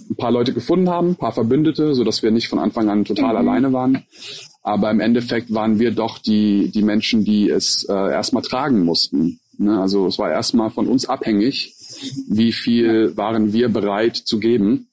[0.09, 3.05] ein paar Leute gefunden haben, ein paar Verbündete, so dass wir nicht von Anfang an
[3.05, 3.37] total mhm.
[3.37, 4.03] alleine waren.
[4.61, 9.39] Aber im Endeffekt waren wir doch die, die Menschen, die es äh, erstmal tragen mussten.
[9.57, 9.79] Ne?
[9.79, 11.75] Also es war erstmal von uns abhängig,
[12.27, 14.87] wie viel waren wir bereit zu geben,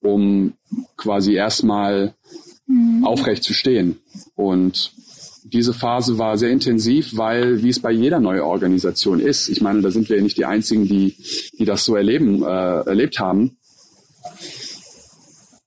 [0.00, 0.54] um
[0.96, 2.14] quasi erstmal
[2.66, 3.04] mhm.
[3.04, 3.98] aufrecht zu stehen.
[4.34, 4.92] Und
[5.44, 9.80] diese Phase war sehr intensiv, weil, wie es bei jeder neuen Organisation ist, ich meine,
[9.80, 11.16] da sind wir ja nicht die Einzigen, die,
[11.58, 13.56] die das so erleben, äh, erlebt haben.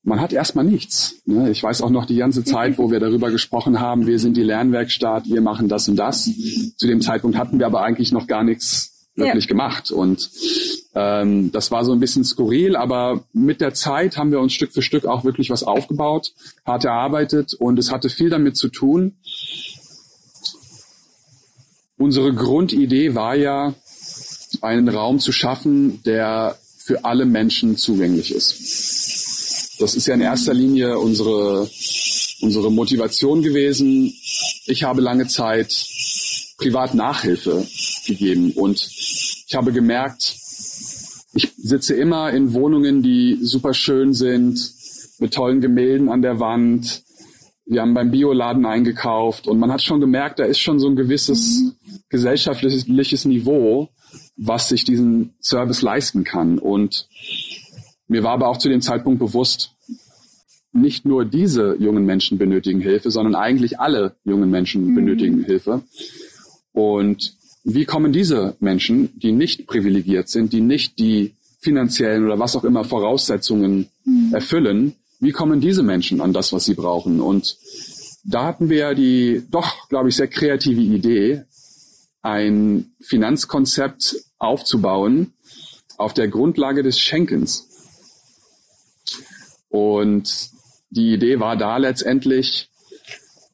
[0.04, 1.22] Man hat erstmal nichts.
[1.26, 1.52] Ne?
[1.52, 4.44] Ich weiß auch noch die ganze Zeit, wo wir darüber gesprochen haben, wir sind die
[4.44, 6.30] Lernwerkstatt, wir machen das und das.
[6.76, 9.50] Zu dem Zeitpunkt hatten wir aber eigentlich noch gar nichts wirklich ja.
[9.50, 9.92] gemacht.
[9.92, 10.30] Und
[10.96, 14.74] ähm, das war so ein bisschen skurril, aber mit der Zeit haben wir uns Stück
[14.74, 16.34] für Stück auch wirklich was aufgebaut,
[16.66, 19.18] hart erarbeitet und es hatte viel damit zu tun.
[21.98, 23.76] Unsere Grundidee war ja,
[24.62, 29.80] einen Raum zu schaffen, der für alle Menschen zugänglich ist.
[29.80, 31.70] Das ist ja in erster Linie unsere,
[32.42, 34.14] unsere Motivation gewesen.
[34.66, 35.72] Ich habe lange Zeit
[36.62, 37.66] privat Nachhilfe
[38.06, 38.80] gegeben und
[39.48, 40.36] ich habe gemerkt,
[41.34, 44.74] ich sitze immer in Wohnungen, die super schön sind,
[45.20, 47.04] mit tollen Gemälden an der Wand.
[47.66, 50.96] Wir haben beim Bioladen eingekauft und man hat schon gemerkt, da ist schon so ein
[50.96, 51.74] gewisses mhm.
[52.10, 53.90] gesellschaftliches Niveau,
[54.38, 56.60] was sich diesen Service leisten kann.
[56.60, 57.08] Und
[58.08, 59.72] mir war aber auch zu dem Zeitpunkt bewusst,
[60.74, 64.96] nicht nur diese jungen Menschen benötigen Hilfe, sondern eigentlich alle jungen Menschen mhm.
[64.96, 65.84] benötigen Hilfe.
[66.74, 72.56] Und wie kommen diese Menschen, die nicht privilegiert sind, die nicht die finanziellen oder was
[72.56, 74.34] auch immer Voraussetzungen mhm.
[74.34, 77.22] erfüllen, wie kommen diese Menschen an das, was sie brauchen?
[77.22, 77.58] Und
[78.24, 81.44] da hatten wir die doch, glaube ich, sehr kreative Idee,
[82.24, 85.34] ein Finanzkonzept aufzubauen
[85.98, 87.68] auf der Grundlage des Schenkens.
[89.70, 90.50] Und
[90.90, 92.70] die Idee war da letztendlich,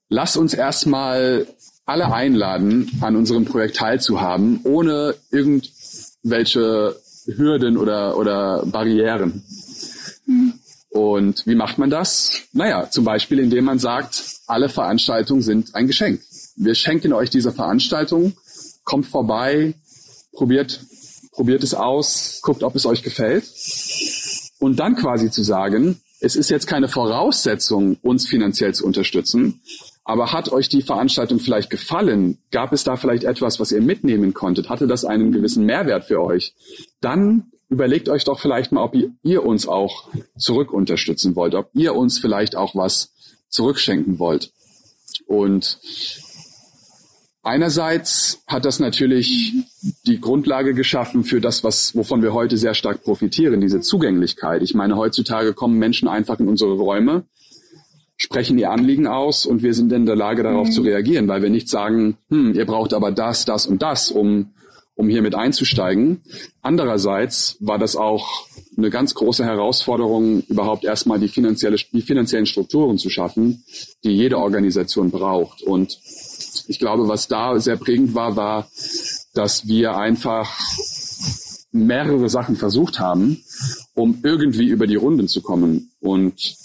[0.10, 1.47] lass uns erstmal
[1.88, 6.95] alle einladen, an unserem Projekt teilzuhaben, ohne irgendwelche
[7.26, 9.43] Hürden oder, oder Barrieren.
[10.89, 12.41] Und wie macht man das?
[12.52, 16.21] Naja, zum Beispiel, indem man sagt, alle Veranstaltungen sind ein Geschenk.
[16.58, 18.34] Wir schenken euch diese Veranstaltung,
[18.84, 19.73] kommt vorbei,
[20.34, 20.82] probiert,
[21.32, 23.45] probiert es aus, guckt, ob es euch gefällt.
[24.60, 29.62] Und dann quasi zu sagen, es ist jetzt keine Voraussetzung, uns finanziell zu unterstützen,
[30.08, 32.38] aber hat euch die Veranstaltung vielleicht gefallen?
[32.50, 34.70] Gab es da vielleicht etwas, was ihr mitnehmen konntet?
[34.70, 36.56] Hatte das einen gewissen Mehrwert für euch?
[37.02, 41.93] Dann überlegt euch doch vielleicht mal, ob ihr, uns auch zurück unterstützen wollt, ob ihr
[41.93, 43.12] uns vielleicht auch was
[43.50, 44.54] zurückschenken wollt.
[45.26, 45.78] Und
[47.43, 49.56] einerseits hat das natürlich
[50.06, 54.62] die Grundlage geschaffen für das, was, wovon wir heute sehr stark profitieren, diese Zugänglichkeit.
[54.62, 57.26] Ich meine, heutzutage kommen Menschen einfach in unsere Räume
[58.17, 60.71] sprechen ihr Anliegen aus und wir sind in der Lage, darauf mhm.
[60.71, 64.53] zu reagieren, weil wir nicht sagen, hm, ihr braucht aber das, das und das, um,
[64.95, 66.21] um hier mit einzusteigen.
[66.63, 72.97] Andererseits war das auch eine ganz große Herausforderung, überhaupt erstmal die, finanzielle, die finanziellen Strukturen
[72.97, 73.63] zu schaffen,
[74.03, 75.62] die jede Organisation braucht.
[75.62, 75.99] Und
[76.67, 78.67] ich glaube, was da sehr prägend war, war,
[79.36, 80.60] dass wir einfach
[81.71, 83.43] mehrere Sachen versucht haben,
[83.93, 85.91] um irgendwie über die Runden zu kommen.
[85.99, 86.56] Und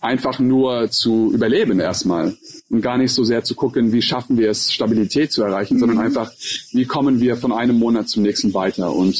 [0.00, 2.36] einfach nur zu überleben erstmal
[2.70, 5.80] und gar nicht so sehr zu gucken, wie schaffen wir es, Stabilität zu erreichen, mhm.
[5.80, 6.30] sondern einfach,
[6.72, 8.92] wie kommen wir von einem Monat zum nächsten weiter.
[8.92, 9.16] Und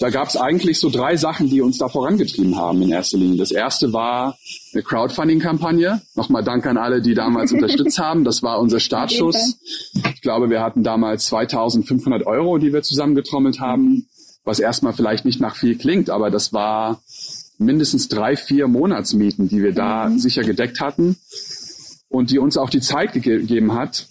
[0.00, 3.36] da gab es eigentlich so drei Sachen, die uns da vorangetrieben haben in erster Linie.
[3.36, 4.38] Das erste war
[4.72, 6.00] eine Crowdfunding-Kampagne.
[6.14, 8.24] Nochmal Dank an alle, die damals unterstützt haben.
[8.24, 9.58] Das war unser Startschuss.
[10.14, 14.06] Ich glaube, wir hatten damals 2500 Euro, die wir zusammengetrommelt haben,
[14.44, 17.02] was erstmal vielleicht nicht nach viel klingt, aber das war
[17.60, 20.18] mindestens drei, vier Monatsmieten, die wir da mhm.
[20.18, 21.16] sicher gedeckt hatten
[22.08, 24.06] und die uns auch die Zeit gegeben hat,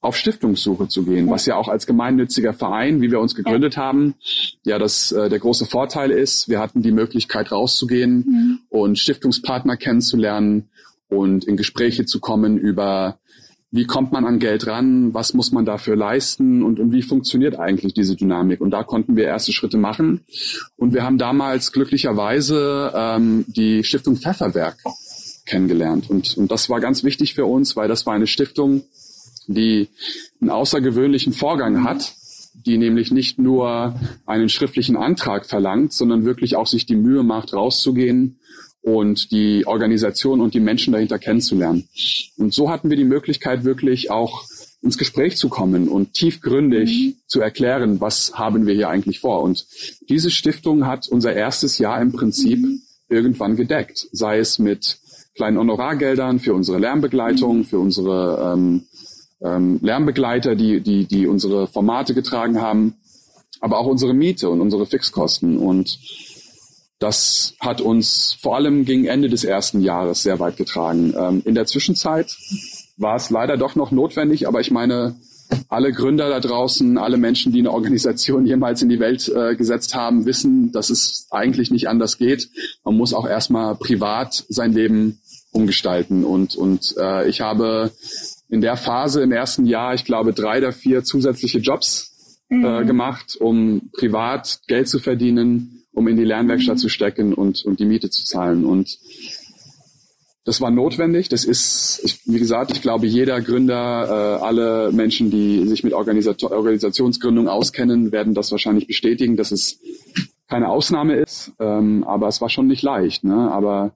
[0.00, 3.82] auf Stiftungssuche zu gehen, was ja auch als gemeinnütziger Verein, wie wir uns gegründet ja.
[3.82, 4.14] haben,
[4.64, 6.48] ja das äh, der große Vorteil ist.
[6.48, 8.58] Wir hatten die Möglichkeit rauszugehen mhm.
[8.68, 10.68] und Stiftungspartner kennenzulernen
[11.08, 13.20] und in Gespräche zu kommen über
[13.74, 17.58] wie kommt man an Geld ran, was muss man dafür leisten und, und wie funktioniert
[17.58, 18.60] eigentlich diese Dynamik.
[18.60, 20.20] Und da konnten wir erste Schritte machen.
[20.76, 24.76] Und wir haben damals glücklicherweise ähm, die Stiftung Pfefferwerk
[25.46, 26.10] kennengelernt.
[26.10, 28.82] Und, und das war ganz wichtig für uns, weil das war eine Stiftung,
[29.46, 29.88] die
[30.42, 32.12] einen außergewöhnlichen Vorgang hat,
[32.66, 37.54] die nämlich nicht nur einen schriftlichen Antrag verlangt, sondern wirklich auch sich die Mühe macht,
[37.54, 38.36] rauszugehen
[38.82, 41.88] und die Organisation und die Menschen dahinter kennenzulernen.
[42.36, 44.44] Und so hatten wir die Möglichkeit, wirklich auch
[44.82, 47.14] ins Gespräch zu kommen und tiefgründig mhm.
[47.26, 49.42] zu erklären, was haben wir hier eigentlich vor.
[49.42, 49.66] Und
[50.08, 52.82] diese Stiftung hat unser erstes Jahr im Prinzip mhm.
[53.08, 54.98] irgendwann gedeckt, sei es mit
[55.34, 57.64] kleinen Honorargeldern für unsere Lernbegleitung, mhm.
[57.64, 58.82] für unsere ähm,
[59.40, 62.96] ähm, Lernbegleiter, die, die, die unsere Formate getragen haben,
[63.60, 65.58] aber auch unsere Miete und unsere Fixkosten.
[65.58, 65.98] Und
[67.02, 71.14] das hat uns vor allem gegen Ende des ersten Jahres sehr weit getragen.
[71.16, 72.36] Ähm, in der Zwischenzeit
[72.96, 75.16] war es leider doch noch notwendig, aber ich meine,
[75.68, 79.94] alle Gründer da draußen, alle Menschen, die eine Organisation jemals in die Welt äh, gesetzt
[79.94, 82.48] haben, wissen, dass es eigentlich nicht anders geht.
[82.84, 86.24] Man muss auch erstmal privat sein Leben umgestalten.
[86.24, 87.90] Und, und äh, ich habe
[88.48, 92.86] in der Phase im ersten Jahr, ich glaube, drei oder vier zusätzliche Jobs äh, mhm.
[92.86, 97.84] gemacht, um privat Geld zu verdienen, um in die Lernwerkstatt zu stecken und, und die
[97.84, 98.64] Miete zu zahlen.
[98.64, 98.98] Und
[100.44, 101.28] das war notwendig.
[101.28, 105.92] Das ist, ich, wie gesagt, ich glaube, jeder Gründer, äh, alle Menschen, die sich mit
[105.92, 109.78] Organisat Organisationsgründung auskennen, werden das wahrscheinlich bestätigen, dass es
[110.48, 111.52] keine Ausnahme ist.
[111.60, 113.24] Ähm, aber es war schon nicht leicht.
[113.24, 113.50] Ne?
[113.52, 113.94] Aber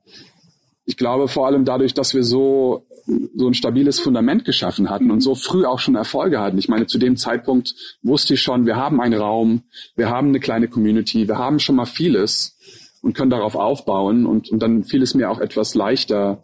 [0.87, 2.87] ich glaube vor allem dadurch, dass wir so
[3.37, 6.59] so ein stabiles Fundament geschaffen hatten und so früh auch schon Erfolge hatten.
[6.59, 9.63] Ich meine, zu dem Zeitpunkt wusste ich schon, wir haben einen Raum,
[9.95, 12.57] wir haben eine kleine Community, wir haben schon mal vieles
[13.03, 16.43] und können darauf aufbauen und, und dann fiel es mir auch etwas leichter,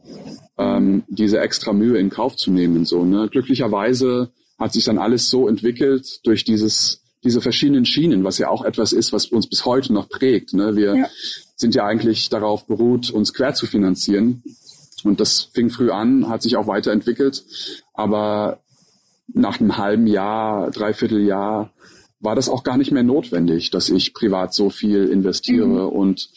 [0.56, 2.84] ähm, diese extra Mühe in Kauf zu nehmen.
[2.84, 3.28] So, ne?
[3.28, 8.64] Glücklicherweise hat sich dann alles so entwickelt durch dieses, diese verschiedenen Schienen, was ja auch
[8.64, 10.54] etwas ist, was uns bis heute noch prägt.
[10.54, 10.76] Ne?
[10.76, 11.06] Wir ja.
[11.62, 14.42] Sind ja eigentlich darauf beruht, uns quer zu finanzieren.
[15.04, 17.44] Und das fing früh an, hat sich auch weiterentwickelt.
[17.94, 18.60] Aber
[19.32, 21.72] nach einem halben Jahr, dreiviertel Jahr
[22.20, 25.66] war das auch gar nicht mehr notwendig, dass ich privat so viel investiere.
[25.66, 25.96] Mhm.
[25.96, 26.28] Und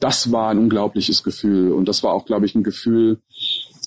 [0.00, 1.72] das war ein unglaubliches Gefühl.
[1.72, 3.18] Und das war auch, glaube ich, ein Gefühl,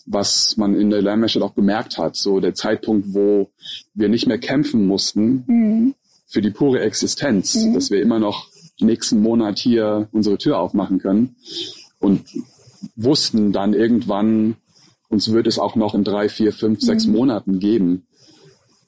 [0.06, 2.16] was man in der Lernwerkstatt auch gemerkt hat.
[2.16, 3.50] So der Zeitpunkt, wo
[3.94, 5.96] wir nicht mehr kämpfen mussten mhm.
[6.28, 7.74] für die pure Existenz, mhm.
[7.74, 8.53] dass wir immer noch
[8.84, 11.36] nächsten Monat hier unsere Tür aufmachen können
[12.00, 12.26] und
[12.96, 14.56] wussten dann irgendwann,
[15.10, 17.14] uns wird es auch noch in drei, vier, fünf, sechs mhm.
[17.14, 18.08] Monaten geben.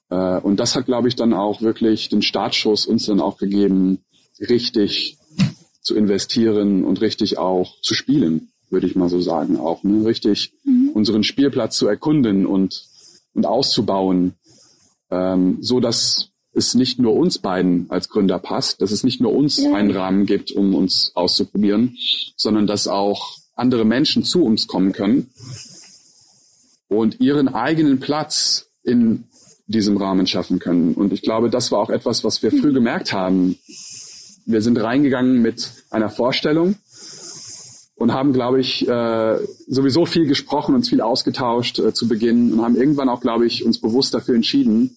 [0.10, 4.00] Äh, und das hat, glaube ich, dann auch wirklich den Startschuss uns dann auch gegeben,
[4.40, 5.18] richtig
[5.82, 10.06] zu investieren und richtig auch zu spielen, würde ich mal so sagen, auch ne?
[10.06, 10.90] richtig mhm.
[10.94, 12.86] unseren Spielplatz zu erkunden und
[13.36, 14.34] und auszubauen,
[15.12, 19.34] ähm, so dass es nicht nur uns beiden als Gründer passt, dass es nicht nur
[19.34, 19.74] uns ja.
[19.74, 21.98] einen Rahmen gibt, um uns auszuprobieren,
[22.36, 25.30] sondern dass auch andere Menschen zu uns kommen können
[26.88, 29.26] und ihren eigenen Platz in
[29.68, 30.94] diesem Rahmen schaffen können.
[30.94, 33.58] Und ich glaube, das war auch etwas, was wir früh gemerkt haben.
[34.46, 36.76] Wir sind reingegangen mit einer Vorstellung
[37.96, 39.38] und haben, glaube ich, äh,
[39.68, 43.66] sowieso viel gesprochen, uns viel ausgetauscht äh, zu Beginn und haben irgendwann auch, glaube ich,
[43.66, 44.96] uns bewusst dafür entschieden,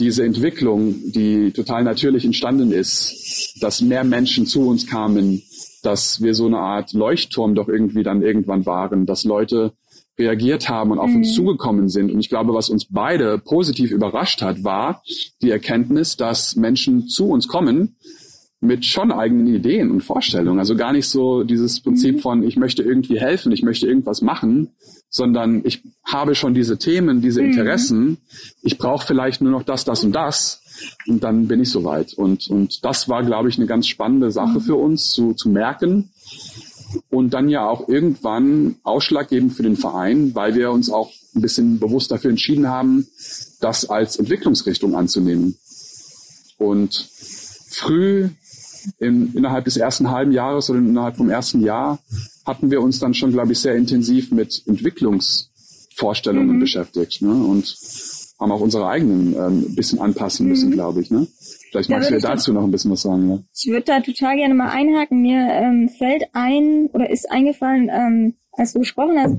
[0.00, 5.42] diese Entwicklung, die total natürlich entstanden ist, dass mehr Menschen zu uns kamen,
[5.82, 9.72] dass wir so eine Art Leuchtturm doch irgendwie dann irgendwann waren, dass Leute
[10.18, 11.18] reagiert haben und auf mhm.
[11.18, 12.10] uns zugekommen sind.
[12.10, 15.02] Und ich glaube, was uns beide positiv überrascht hat, war
[15.42, 17.96] die Erkenntnis, dass Menschen zu uns kommen
[18.60, 20.58] mit schon eigenen Ideen und Vorstellungen.
[20.58, 22.20] Also gar nicht so dieses Prinzip mhm.
[22.20, 24.72] von, ich möchte irgendwie helfen, ich möchte irgendwas machen,
[25.10, 27.50] sondern ich habe schon diese Themen, diese mhm.
[27.50, 28.18] Interessen.
[28.62, 30.62] Ich brauche vielleicht nur noch das, das und das.
[31.06, 32.14] Und dann bin ich soweit.
[32.14, 34.60] Und, und das war, glaube ich, eine ganz spannende Sache mhm.
[34.60, 36.10] für uns zu, zu merken,
[37.08, 41.78] und dann ja auch irgendwann ausschlaggebend für den Verein, weil wir uns auch ein bisschen
[41.78, 43.06] bewusst dafür entschieden haben,
[43.60, 45.56] das als Entwicklungsrichtung anzunehmen.
[46.58, 47.08] Und
[47.68, 48.28] früh
[48.98, 51.98] in, innerhalb des ersten halben Jahres oder innerhalb vom ersten Jahr
[52.50, 56.60] hatten wir uns dann schon, glaube ich, sehr intensiv mit Entwicklungsvorstellungen mhm.
[56.60, 57.32] beschäftigt ne?
[57.32, 57.76] und
[58.40, 60.74] haben auch unsere eigenen ähm, ein bisschen anpassen müssen, mhm.
[60.74, 61.10] glaube ich.
[61.10, 61.26] Ne?
[61.70, 63.30] Vielleicht da magst du ja dazu noch ein bisschen was sagen.
[63.30, 63.38] Ja?
[63.54, 65.22] Ich würde da total gerne mal einhaken.
[65.22, 69.36] Mir ähm, fällt ein oder ist eingefallen, ähm, als du gesprochen hast,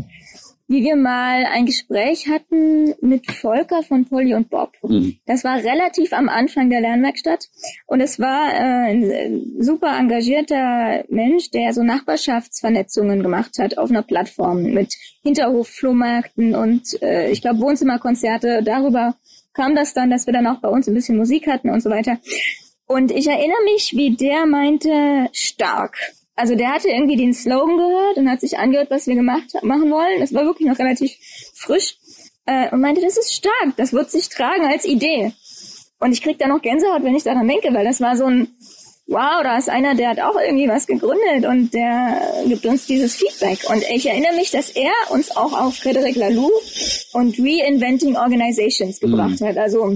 [0.71, 4.71] wie wir mal ein Gespräch hatten mit Volker von Polly und Bob.
[4.81, 5.17] Mhm.
[5.25, 7.49] Das war relativ am Anfang der Lernwerkstatt
[7.87, 14.01] und es war äh, ein super engagierter Mensch, der so Nachbarschaftsvernetzungen gemacht hat auf einer
[14.01, 18.63] Plattform mit Hinterhofflohmärkten und äh, ich glaube Wohnzimmerkonzerte.
[18.63, 19.15] Darüber
[19.53, 21.89] kam das dann, dass wir dann auch bei uns ein bisschen Musik hatten und so
[21.89, 22.17] weiter.
[22.87, 25.97] Und ich erinnere mich, wie der meinte, stark.
[26.41, 29.91] Also der hatte irgendwie den Slogan gehört und hat sich angehört, was wir gemacht machen
[29.91, 30.19] wollen.
[30.19, 31.11] Das war wirklich noch relativ
[31.53, 31.97] frisch.
[32.47, 35.33] Äh, und meinte, das ist stark, das wird sich tragen als Idee.
[35.99, 38.47] Und ich krieg da noch Gänsehaut, wenn ich daran denke, weil das war so ein,
[39.05, 43.15] wow, da ist einer, der hat auch irgendwie was gegründet und der gibt uns dieses
[43.15, 43.59] Feedback.
[43.69, 46.49] Und ich erinnere mich, dass er uns auch auf Frederic Laloux
[47.13, 49.11] und Reinventing Organizations mhm.
[49.11, 49.45] gebracht mhm.
[49.45, 49.57] hat.
[49.59, 49.95] Also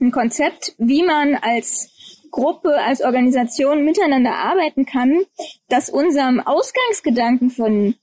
[0.00, 1.90] ein Konzept, wie man als
[2.32, 5.22] Gruppe, als Organisation miteinander arbeiten kann,
[5.68, 7.94] das unserem Ausgangsgedanken von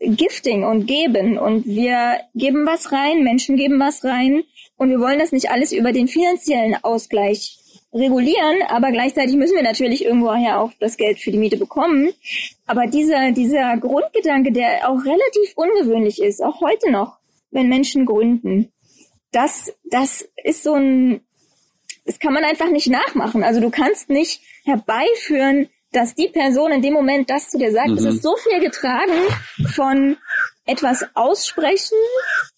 [0.00, 4.42] Gifting und Geben und wir geben was rein, Menschen geben was rein
[4.76, 7.58] und wir wollen das nicht alles über den finanziellen Ausgleich
[7.92, 12.10] regulieren, aber gleichzeitig müssen wir natürlich irgendwoher auch das Geld für die Miete bekommen.
[12.66, 17.18] Aber dieser, dieser Grundgedanke, der auch relativ ungewöhnlich ist, auch heute noch,
[17.52, 18.72] wenn Menschen gründen,
[19.30, 21.20] das, das ist so ein,
[22.04, 23.42] das kann man einfach nicht nachmachen.
[23.42, 27.90] Also du kannst nicht herbeiführen, dass die Person in dem Moment das zu dir sagt.
[27.90, 27.98] Mhm.
[27.98, 29.12] Es ist so viel getragen
[29.74, 30.16] von
[30.66, 31.98] etwas aussprechen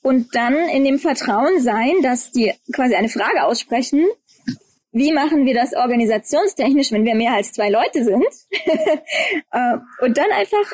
[0.02, 4.06] und dann in dem Vertrauen sein, dass die quasi eine Frage aussprechen
[4.96, 8.24] wie machen wir das organisationstechnisch, wenn wir mehr als zwei Leute sind?
[9.52, 10.72] Äh, und dann einfach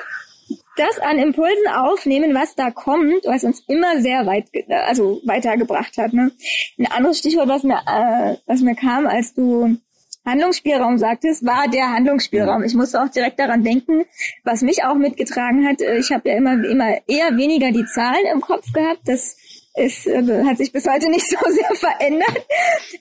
[0.77, 6.12] das an Impulsen aufnehmen, was da kommt, was uns immer sehr weit, also weitergebracht hat.
[6.12, 6.33] Ne?
[6.79, 9.77] Ein anderes Stichwort, was mir, äh, was mir kam, als du
[10.25, 12.62] Handlungsspielraum sagtest, war der Handlungsspielraum.
[12.62, 14.05] Ich musste auch direkt daran denken,
[14.45, 15.81] was mich auch mitgetragen hat.
[15.83, 19.01] Äh, ich habe ja immer, immer eher weniger die Zahlen im Kopf gehabt.
[19.07, 19.37] Das
[19.75, 22.47] ist, äh, hat sich bis heute nicht so sehr verändert.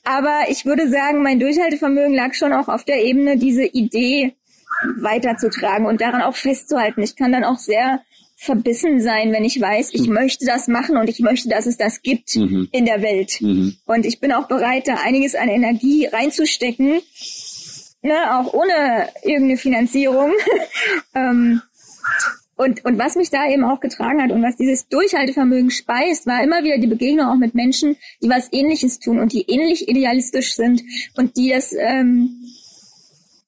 [0.03, 4.35] Aber ich würde sagen, mein Durchhaltevermögen lag schon auch auf der Ebene, diese Idee
[4.97, 7.01] weiterzutragen und daran auch festzuhalten.
[7.01, 8.01] Ich kann dann auch sehr
[8.41, 10.15] verbissen sein, wenn ich weiß, ich mhm.
[10.15, 12.69] möchte das machen und ich möchte, dass es das gibt mhm.
[12.71, 13.39] in der Welt.
[13.39, 13.75] Mhm.
[13.85, 17.01] Und ich bin auch bereit, da einiges an Energie reinzustecken,
[18.01, 20.31] ne, auch ohne irgendeine Finanzierung.
[21.15, 21.61] ähm,
[22.55, 26.43] und, und was mich da eben auch getragen hat und was dieses Durchhaltevermögen speist, war
[26.43, 30.53] immer wieder die Begegnung auch mit Menschen, die was Ähnliches tun und die ähnlich idealistisch
[30.53, 30.83] sind
[31.15, 32.41] und die das, ähm,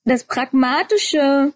[0.05, 1.53] das pragmatische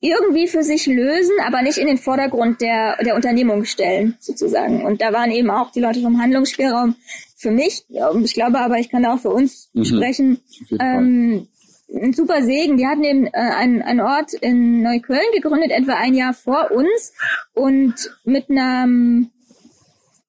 [0.00, 4.84] irgendwie für sich lösen, aber nicht in den Vordergrund der, der Unternehmung stellen, sozusagen.
[4.84, 6.96] Und da waren eben auch die Leute vom Handlungsspielraum
[7.36, 7.84] für mich,
[8.22, 9.84] ich glaube aber, ich kann da auch für uns mhm.
[9.84, 10.40] sprechen,
[10.78, 11.48] ähm,
[11.94, 12.76] ein super Segen.
[12.76, 17.12] Die hatten eben äh, einen, einen Ort in Neukölln gegründet, etwa ein Jahr vor uns
[17.54, 17.94] und
[18.24, 19.30] mit einem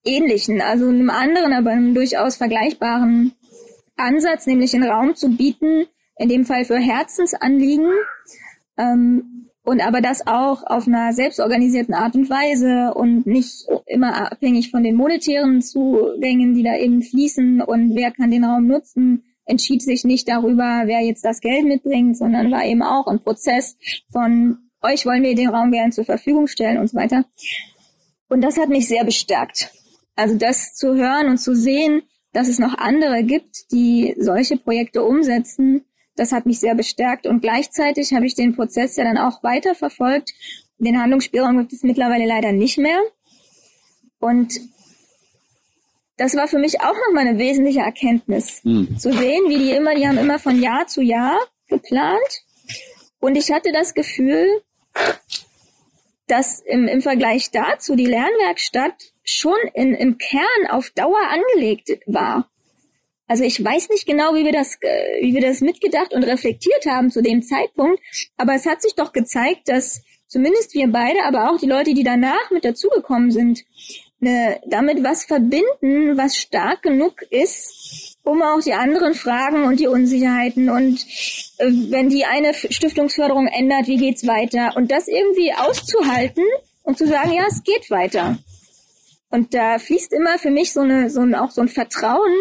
[0.04, 3.34] ähnlichen, also einem anderen, aber einem durchaus vergleichbaren
[3.96, 5.86] Ansatz, nämlich den Raum zu bieten,
[6.18, 7.92] in dem Fall für Herzensanliegen,
[8.78, 14.72] ähm, und aber das auch auf einer selbstorganisierten Art und Weise und nicht immer abhängig
[14.72, 19.82] von den monetären Zugängen, die da eben fließen und wer kann den Raum nutzen, entschied
[19.82, 23.78] sich nicht darüber, wer jetzt das Geld mitbringt, sondern war eben auch ein Prozess
[24.12, 27.24] von euch wollen wir den Raum gerne zur Verfügung stellen und so weiter.
[28.28, 29.72] Und das hat mich sehr bestärkt.
[30.16, 32.02] Also das zu hören und zu sehen,
[32.34, 35.86] dass es noch andere gibt, die solche Projekte umsetzen,
[36.16, 39.76] das hat mich sehr bestärkt und gleichzeitig habe ich den Prozess ja dann auch weiter
[39.76, 40.32] verfolgt.
[40.78, 43.00] Den Handlungsspielraum gibt es mittlerweile leider nicht mehr.
[44.20, 44.60] Und
[46.18, 48.62] das war für mich auch nochmal eine wesentliche Erkenntnis.
[48.64, 48.98] Mhm.
[48.98, 51.38] Zu sehen, wie die immer, die haben immer von Jahr zu Jahr
[51.68, 52.44] geplant.
[53.20, 54.48] Und ich hatte das Gefühl,
[56.28, 62.50] dass im, im Vergleich dazu die Lernwerkstatt schon in, im Kern auf Dauer angelegt war.
[63.34, 66.86] Also ich weiß nicht genau, wie wir das, äh, wie wir das mitgedacht und reflektiert
[66.86, 68.00] haben zu dem Zeitpunkt,
[68.38, 72.04] aber es hat sich doch gezeigt, dass zumindest wir beide, aber auch die Leute, die
[72.04, 73.64] danach mit dazugekommen sind,
[74.20, 79.88] ne, damit was verbinden, was stark genug ist, um auch die anderen Fragen und die
[79.88, 81.04] Unsicherheiten und
[81.58, 86.44] äh, wenn die eine Stiftungsförderung ändert, wie geht's weiter und das irgendwie auszuhalten
[86.84, 88.38] und zu sagen, ja, es geht weiter.
[89.32, 92.32] Und da fließt immer für mich so eine, so ein, auch so ein Vertrauen,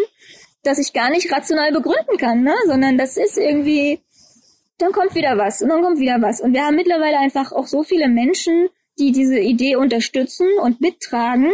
[0.63, 2.55] das ich gar nicht rational begründen kann, ne?
[2.65, 3.99] sondern das ist irgendwie,
[4.77, 6.41] dann kommt wieder was und dann kommt wieder was.
[6.41, 11.51] Und wir haben mittlerweile einfach auch so viele Menschen, die diese Idee unterstützen und mittragen,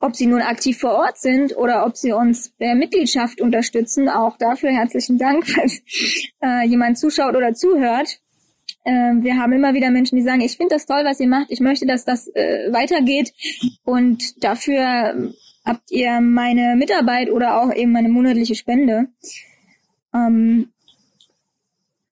[0.00, 4.08] ob sie nun aktiv vor Ort sind oder ob sie uns per Mitgliedschaft unterstützen.
[4.08, 5.80] Auch dafür herzlichen Dank, falls
[6.42, 8.20] äh, jemand zuschaut oder zuhört.
[8.84, 11.50] Äh, wir haben immer wieder Menschen, die sagen, ich finde das toll, was ihr macht,
[11.50, 13.32] ich möchte, dass das äh, weitergeht.
[13.84, 15.32] Und dafür
[15.66, 19.08] habt ihr meine Mitarbeit oder auch eben meine monatliche Spende.
[20.14, 20.68] Ähm,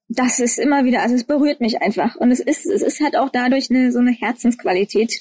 [0.08, 2.16] das ist immer wieder, also es berührt mich einfach.
[2.16, 5.12] Und es ist, es ist halt auch dadurch eine, so eine Herzensqualität,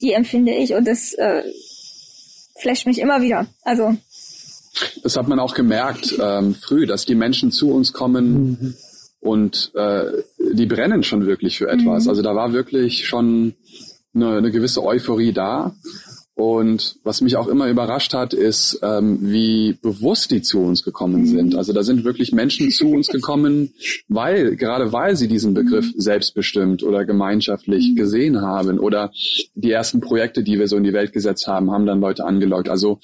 [0.00, 1.42] die empfinde ich und das äh,
[2.58, 3.46] flasht mich immer wieder.
[3.62, 3.96] Also.
[5.02, 8.74] Das hat man auch gemerkt ähm, früh, dass die Menschen zu uns kommen mhm.
[9.20, 10.22] und äh,
[10.52, 12.04] die brennen schon wirklich für etwas.
[12.04, 12.10] Mhm.
[12.10, 13.54] Also da war wirklich schon
[14.14, 15.74] eine, eine gewisse Euphorie da.
[16.36, 21.26] Und was mich auch immer überrascht hat, ist, ähm, wie bewusst die zu uns gekommen
[21.26, 21.54] sind.
[21.54, 23.72] Also da sind wirklich Menschen zu uns gekommen,
[24.08, 29.12] weil, gerade weil sie diesen Begriff selbstbestimmt oder gemeinschaftlich gesehen haben oder
[29.54, 32.68] die ersten Projekte, die wir so in die Welt gesetzt haben, haben dann Leute angelockt.
[32.68, 32.98] Also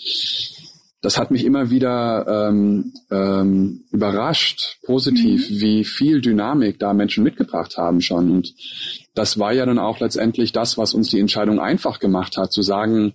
[1.03, 5.61] das hat mich immer wieder ähm, ähm, überrascht, positiv, mhm.
[5.61, 8.31] wie viel Dynamik da Menschen mitgebracht haben schon.
[8.31, 8.55] Und
[9.15, 12.63] das war ja dann auch letztendlich das, was uns die Entscheidung einfach gemacht hat, zu
[12.63, 13.15] sagen,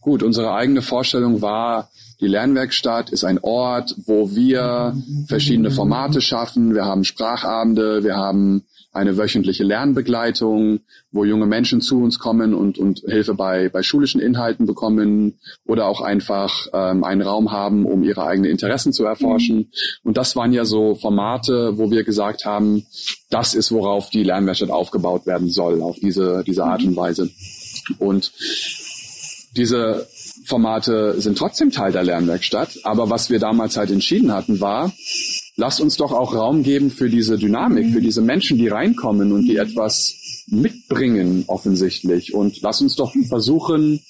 [0.00, 1.90] gut, unsere eigene Vorstellung war,
[2.20, 6.72] die Lernwerkstatt ist ein Ort, wo wir verschiedene Formate schaffen.
[6.72, 10.80] Wir haben Sprachabende, wir haben eine wöchentliche Lernbegleitung,
[11.10, 15.86] wo junge Menschen zu uns kommen und, und Hilfe bei, bei schulischen Inhalten bekommen oder
[15.86, 19.56] auch einfach ähm, einen Raum haben, um ihre eigenen Interessen zu erforschen.
[19.56, 19.66] Mhm.
[20.04, 22.86] Und das waren ja so Formate, wo wir gesagt haben,
[23.30, 27.30] das ist, worauf die Lernwerkstatt aufgebaut werden soll, auf diese, diese Art und Weise.
[27.98, 28.32] Und
[29.56, 30.06] diese
[30.44, 32.78] Formate sind trotzdem Teil der Lernwerkstatt.
[32.84, 34.92] Aber was wir damals halt entschieden hatten, war,
[35.56, 39.44] lasst uns doch auch Raum geben für diese Dynamik, für diese Menschen, die reinkommen und
[39.46, 42.34] die etwas mitbringen offensichtlich.
[42.34, 44.00] Und lass uns doch versuchen,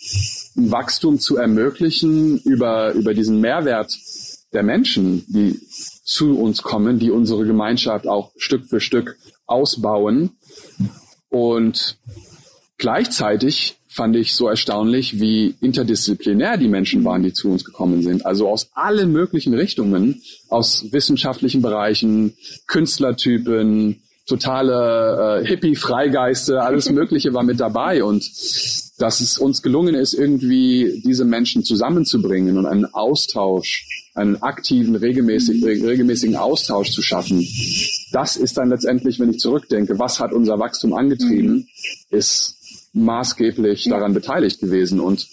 [0.57, 3.97] ein Wachstum zu ermöglichen über, über diesen Mehrwert
[4.53, 5.59] der Menschen, die
[6.05, 9.17] zu uns kommen, die unsere Gemeinschaft auch Stück für Stück
[9.47, 10.37] ausbauen.
[11.29, 11.99] Und
[12.77, 18.25] gleichzeitig fand ich so erstaunlich, wie interdisziplinär die Menschen waren, die zu uns gekommen sind.
[18.25, 22.35] Also aus allen möglichen Richtungen, aus wissenschaftlichen Bereichen,
[22.67, 28.25] Künstlertypen, totale äh, Hippie-Freigeiste, alles Mögliche war mit dabei und
[28.99, 35.65] dass es uns gelungen ist, irgendwie diese Menschen zusammenzubringen und einen Austausch, einen aktiven, regelmäßig,
[35.65, 37.47] regelmäßigen Austausch zu schaffen.
[38.13, 41.67] Das ist dann letztendlich, wenn ich zurückdenke, was hat unser Wachstum angetrieben,
[42.11, 42.62] ist
[42.93, 45.01] maßgeblich daran beteiligt gewesen.
[45.01, 45.27] Und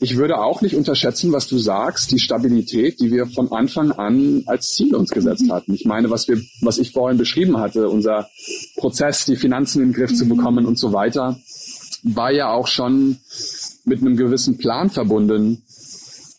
[0.00, 4.42] ich würde auch nicht unterschätzen, was du sagst, die Stabilität, die wir von Anfang an
[4.46, 5.72] als Ziel uns gesetzt hatten.
[5.72, 8.28] Ich meine, was wir, was ich vorhin beschrieben hatte, unser
[8.76, 11.38] Prozess, die Finanzen in den Griff zu bekommen und so weiter,
[12.02, 13.18] war ja auch schon
[13.84, 15.62] mit einem gewissen Plan verbunden.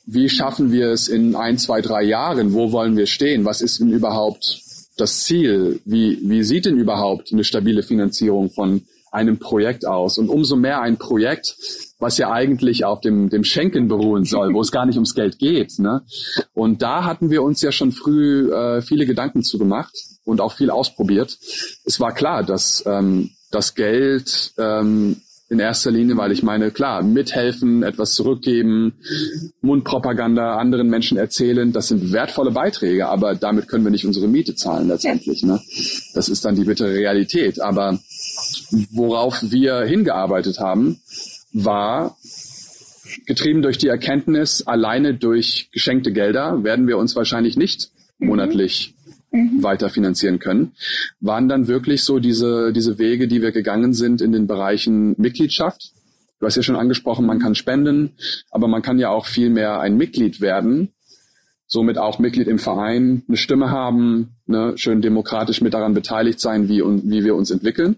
[0.05, 2.53] Wie schaffen wir es in ein, zwei, drei Jahren?
[2.53, 3.45] Wo wollen wir stehen?
[3.45, 4.61] Was ist denn überhaupt
[4.97, 5.79] das Ziel?
[5.85, 8.83] Wie, wie sieht denn überhaupt eine stabile Finanzierung von
[9.15, 10.17] einem Projekt aus?
[10.19, 11.55] Und umso mehr ein Projekt,
[11.99, 15.39] was ja eigentlich auf dem, dem Schenken beruhen soll, wo es gar nicht ums Geld
[15.39, 15.79] geht.
[15.79, 16.03] Ne?
[16.53, 19.95] Und da hatten wir uns ja schon früh äh, viele Gedanken zu gemacht
[20.25, 21.37] und auch viel ausprobiert.
[21.85, 27.03] Es war klar, dass ähm, das Geld ähm, in erster Linie, weil ich meine, klar,
[27.03, 28.93] mithelfen, etwas zurückgeben,
[29.61, 34.55] Mundpropaganda anderen Menschen erzählen, das sind wertvolle Beiträge, aber damit können wir nicht unsere Miete
[34.55, 35.43] zahlen letztendlich.
[35.43, 35.61] Ne?
[36.15, 37.61] Das ist dann die bittere Realität.
[37.61, 37.99] Aber
[38.91, 40.99] worauf wir hingearbeitet haben,
[41.53, 42.17] war
[43.25, 48.27] getrieben durch die Erkenntnis, alleine durch geschenkte Gelder werden wir uns wahrscheinlich nicht mhm.
[48.27, 48.95] monatlich
[49.31, 49.63] mhm.
[49.63, 50.73] weiter finanzieren können,
[51.19, 55.91] waren dann wirklich so diese, diese Wege, die wir gegangen sind in den Bereichen Mitgliedschaft.
[56.39, 58.13] Du hast ja schon angesprochen, man kann spenden,
[58.51, 60.91] aber man kann ja auch viel mehr ein Mitglied werden,
[61.67, 66.69] somit auch Mitglied im Verein, eine Stimme haben, ne, schön demokratisch mit daran beteiligt sein,
[66.69, 67.97] wie, wie wir uns entwickeln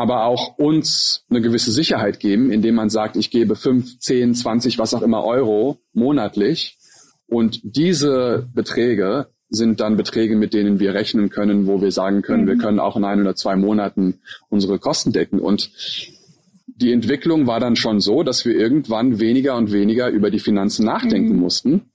[0.00, 4.78] aber auch uns eine gewisse Sicherheit geben, indem man sagt, ich gebe 5, 10, 20,
[4.78, 6.78] was auch immer Euro monatlich.
[7.26, 12.44] Und diese Beträge sind dann Beträge, mit denen wir rechnen können, wo wir sagen können,
[12.44, 12.48] mhm.
[12.48, 15.38] wir können auch in ein oder zwei Monaten unsere Kosten decken.
[15.38, 15.70] Und
[16.66, 20.86] die Entwicklung war dann schon so, dass wir irgendwann weniger und weniger über die Finanzen
[20.86, 21.40] nachdenken mhm.
[21.40, 21.89] mussten.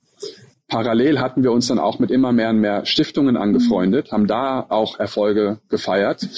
[0.68, 4.66] Parallel hatten wir uns dann auch mit immer mehr und mehr Stiftungen angefreundet, haben da
[4.68, 6.28] auch Erfolge gefeiert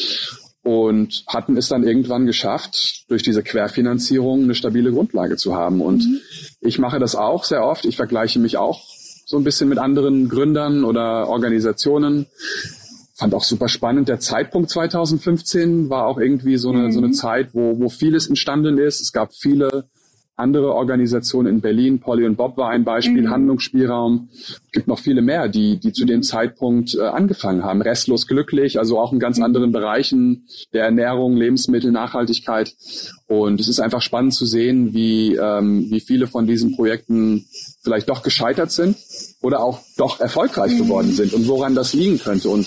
[0.63, 5.81] und hatten es dann irgendwann geschafft, durch diese Querfinanzierung eine stabile Grundlage zu haben.
[5.81, 6.21] Und mhm.
[6.61, 7.87] ich mache das auch sehr oft.
[7.87, 8.85] Ich vergleiche mich auch
[9.25, 12.27] so ein bisschen mit anderen Gründern oder Organisationen.
[13.15, 14.09] Fand auch super spannend.
[14.09, 16.93] Der Zeitpunkt 2015 war auch irgendwie so eine, mhm.
[16.93, 19.01] so eine Zeit, wo, wo vieles entstanden ist.
[19.01, 19.89] Es gab viele
[20.39, 23.31] andere Organisationen in Berlin, Polly und Bob war ein Beispiel, mhm.
[23.31, 24.29] Handlungsspielraum.
[24.33, 27.83] Es gibt noch viele mehr, die, die zu dem Zeitpunkt äh, angefangen haben.
[27.83, 32.75] Restlos glücklich, also auch in ganz anderen Bereichen der Ernährung, Lebensmittel, Nachhaltigkeit.
[33.27, 37.47] Und es ist einfach spannend zu sehen, wie, ähm, wie viele von diesen Projekten
[37.83, 38.97] vielleicht doch gescheitert sind
[39.43, 40.79] oder auch doch erfolgreich mhm.
[40.79, 42.49] geworden sind und woran das liegen könnte.
[42.49, 42.67] Und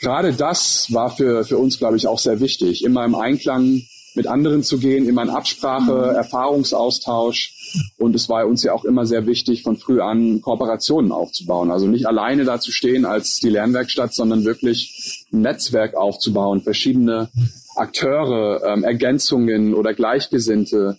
[0.00, 3.82] gerade das war für, für uns, glaube ich, auch sehr wichtig, immer im Einklang
[4.18, 6.16] mit anderen zu gehen, immer in Absprache, mhm.
[6.16, 7.54] Erfahrungsaustausch.
[7.96, 11.70] Und es war uns ja auch immer sehr wichtig, von früh an Kooperationen aufzubauen.
[11.70, 17.30] Also nicht alleine da zu stehen als die Lernwerkstatt, sondern wirklich ein Netzwerk aufzubauen, verschiedene
[17.76, 20.98] Akteure, ähm, Ergänzungen oder Gleichgesinnte.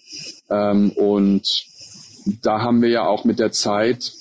[0.50, 1.66] Ähm, und
[2.42, 4.14] da haben wir ja auch mit der Zeit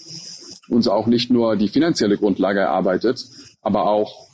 [0.68, 3.24] uns auch nicht nur die finanzielle Grundlage erarbeitet,
[3.62, 4.27] aber auch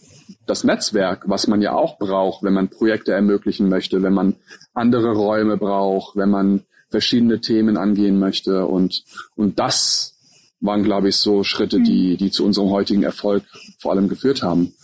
[0.46, 4.36] das Netzwerk, was man ja auch braucht, wenn man Projekte ermöglichen möchte, wenn man
[4.72, 8.66] andere Räume braucht, wenn man verschiedene Themen angehen möchte.
[8.66, 9.04] Und,
[9.36, 10.14] und das
[10.60, 13.44] waren, glaube ich, so Schritte, die, die zu unserem heutigen Erfolg
[13.78, 14.74] vor allem geführt haben.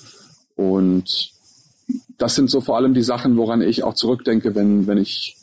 [0.57, 1.33] Und
[2.19, 5.37] das sind so vor allem die Sachen, woran ich auch zurückdenke, wenn, wenn ich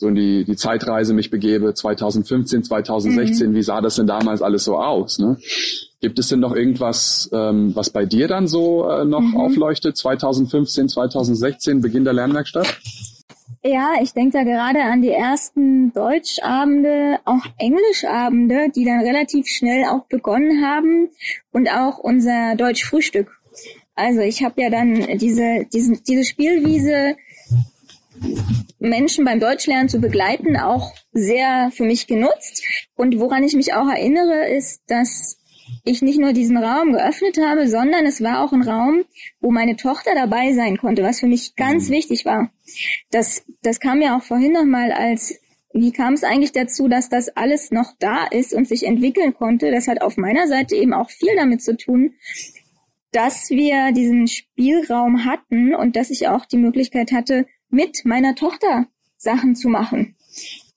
[0.00, 3.54] so in die, die Zeitreise mich begebe, 2015, 2016, mhm.
[3.54, 5.18] wie sah das denn damals alles so aus?
[5.18, 5.36] Ne?
[6.00, 9.36] Gibt es denn noch irgendwas, ähm, was bei dir dann so äh, noch mhm.
[9.36, 12.80] aufleuchtet, 2015, 2016, Beginn der Lernwerkstatt?
[13.62, 19.84] Ja, ich denke da gerade an die ersten Deutschabende, auch Englischabende, die dann relativ schnell
[19.84, 21.10] auch begonnen haben
[21.52, 23.28] und auch unser Deutschfrühstück.
[23.94, 27.16] Also ich habe ja dann diese, diesen, diese Spielwiese
[28.78, 32.62] Menschen beim Deutschlernen zu begleiten, auch sehr für mich genutzt.
[32.96, 35.38] Und woran ich mich auch erinnere, ist, dass
[35.84, 39.04] ich nicht nur diesen Raum geöffnet habe, sondern es war auch ein Raum,
[39.40, 41.94] wo meine Tochter dabei sein konnte, was für mich ganz mhm.
[41.94, 42.50] wichtig war.
[43.10, 45.38] Das, das kam ja auch vorhin nochmal als,
[45.72, 49.70] wie kam es eigentlich dazu, dass das alles noch da ist und sich entwickeln konnte?
[49.70, 52.14] Das hat auf meiner Seite eben auch viel damit zu tun,
[53.12, 58.86] dass wir diesen Spielraum hatten und dass ich auch die Möglichkeit hatte, mit meiner Tochter
[59.16, 60.16] Sachen zu machen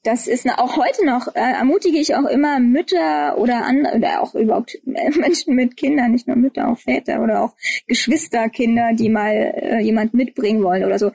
[0.03, 4.35] das ist auch heute noch, äh, ermutige ich auch immer Mütter oder andere, oder auch
[4.35, 7.55] überhaupt Menschen mit Kindern, nicht nur Mütter, auch Väter oder auch
[7.87, 11.11] Geschwisterkinder, die mal äh, jemand mitbringen wollen oder so.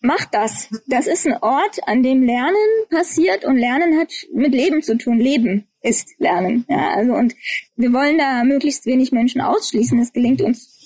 [0.00, 0.68] Macht das.
[0.86, 2.54] Das ist ein Ort, an dem Lernen
[2.90, 5.18] passiert und Lernen hat mit Leben zu tun.
[5.18, 6.66] Leben ist Lernen.
[6.68, 7.34] Ja, also und
[7.76, 9.98] wir wollen da möglichst wenig Menschen ausschließen.
[9.98, 10.77] Das gelingt uns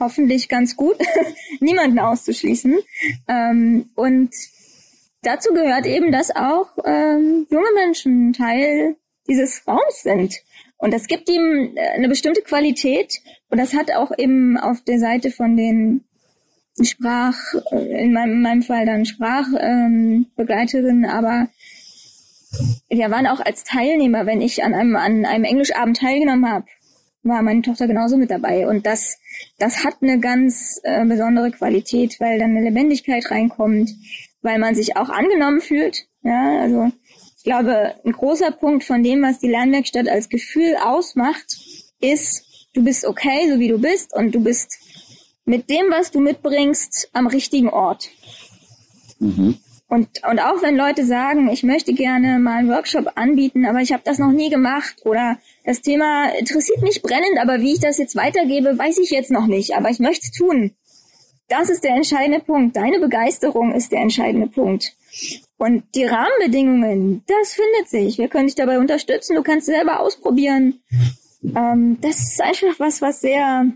[0.00, 0.96] hoffentlich ganz gut,
[1.60, 2.78] niemanden auszuschließen.
[3.28, 4.30] Ähm, und
[5.22, 10.36] dazu gehört eben, dass auch ähm, junge Menschen Teil dieses Raums sind.
[10.76, 13.20] Und das gibt ihm äh, eine bestimmte Qualität.
[13.48, 16.04] Und das hat auch eben auf der Seite von den
[16.82, 17.36] Sprach,
[17.70, 21.48] äh, in meinem, in meinem Fall dann Sprachbegleiterinnen, ähm, aber
[22.88, 26.66] wir waren auch als Teilnehmer, wenn ich an einem, an einem Englischabend teilgenommen habe,
[27.24, 28.68] war meine Tochter genauso mit dabei.
[28.68, 29.18] Und das,
[29.58, 33.90] das hat eine ganz äh, besondere Qualität, weil dann eine Lebendigkeit reinkommt,
[34.42, 36.06] weil man sich auch angenommen fühlt.
[36.22, 36.92] Ja, also
[37.36, 41.58] ich glaube, ein großer Punkt von dem, was die Lernwerkstatt als Gefühl ausmacht,
[42.00, 44.78] ist, du bist okay, so wie du bist und du bist
[45.44, 48.08] mit dem, was du mitbringst, am richtigen Ort.
[49.18, 49.58] Mhm.
[49.88, 53.92] Und, und auch wenn Leute sagen, ich möchte gerne mal einen Workshop anbieten, aber ich
[53.92, 57.98] habe das noch nie gemacht oder das Thema interessiert mich brennend, aber wie ich das
[57.98, 60.74] jetzt weitergebe, weiß ich jetzt noch nicht, aber ich möchte es tun.
[61.48, 62.76] Das ist der entscheidende Punkt.
[62.76, 64.94] Deine Begeisterung ist der entscheidende Punkt.
[65.56, 68.18] Und die Rahmenbedingungen, das findet sich.
[68.18, 69.36] Wir können dich dabei unterstützen.
[69.36, 70.80] Du kannst selber ausprobieren.
[71.56, 73.66] Ähm, das ist einfach was, was sehr,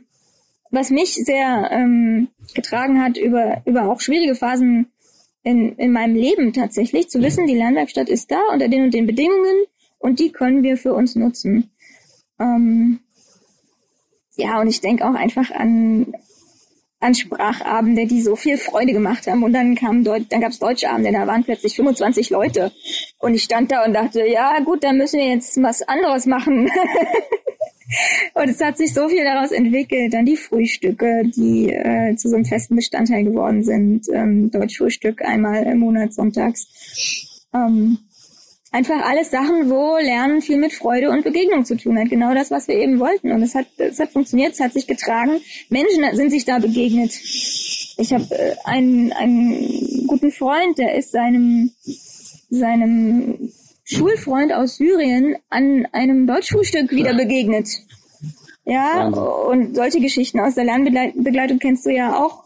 [0.70, 4.90] was mich sehr ähm, getragen hat über, über auch schwierige Phasen
[5.42, 7.08] in, in meinem Leben tatsächlich.
[7.08, 9.64] Zu wissen, die Lernwerkstatt ist da unter den und den Bedingungen
[9.98, 11.70] und die können wir für uns nutzen.
[12.38, 13.00] Ähm,
[14.36, 16.14] ja, und ich denke auch einfach an,
[17.00, 19.42] an Sprachabende, die so viel Freude gemacht haben.
[19.42, 22.72] Und dann kam Deut dann gab's Deutschabende, da waren plötzlich 25 Leute.
[23.18, 26.70] Und ich stand da und dachte, ja gut, dann müssen wir jetzt was anderes machen.
[28.34, 30.12] und es hat sich so viel daraus entwickelt.
[30.12, 34.06] Dann die Frühstücke, die äh, zu so einem festen Bestandteil geworden sind.
[34.12, 36.66] Ähm, Deutschfrühstück einmal im Monat sonntags.
[37.54, 37.98] Ähm,
[38.70, 42.10] einfach alles Sachen, wo Lernen viel mit Freude und Begegnung zu tun hat.
[42.10, 43.32] Genau das, was wir eben wollten.
[43.32, 45.40] Und es hat, es hat funktioniert, es hat sich getragen.
[45.68, 47.12] Menschen sind sich da begegnet.
[47.12, 51.72] Ich habe äh, einen, einen guten Freund, der ist seinem,
[52.50, 53.52] seinem
[53.84, 57.68] Schulfreund aus Syrien an einem Deutschfrühstück wieder begegnet.
[58.64, 62.44] Ja, und solche Geschichten aus der Lernbegleitung kennst du ja auch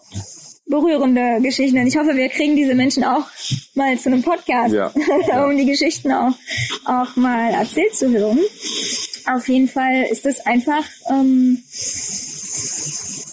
[0.66, 1.86] berührende Geschichten.
[1.86, 3.26] Ich hoffe, wir kriegen diese Menschen auch
[3.74, 4.92] mal zu einem Podcast, ja.
[5.44, 6.34] um die Geschichten auch,
[6.84, 8.38] auch mal erzählt zu hören.
[9.26, 11.62] Auf jeden Fall ist es einfach, ähm,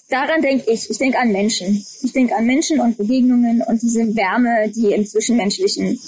[0.09, 0.89] daran denke ich.
[0.89, 1.83] Ich denke an Menschen.
[2.03, 5.99] Ich denke an Menschen und Begegnungen und diese Wärme, die im Zwischenmenschlichen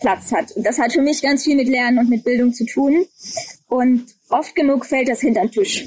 [0.00, 0.52] Platz hat.
[0.52, 3.06] Und das hat für mich ganz viel mit Lernen und mit Bildung zu tun.
[3.68, 5.86] Und oft genug fällt das hinter den Tisch.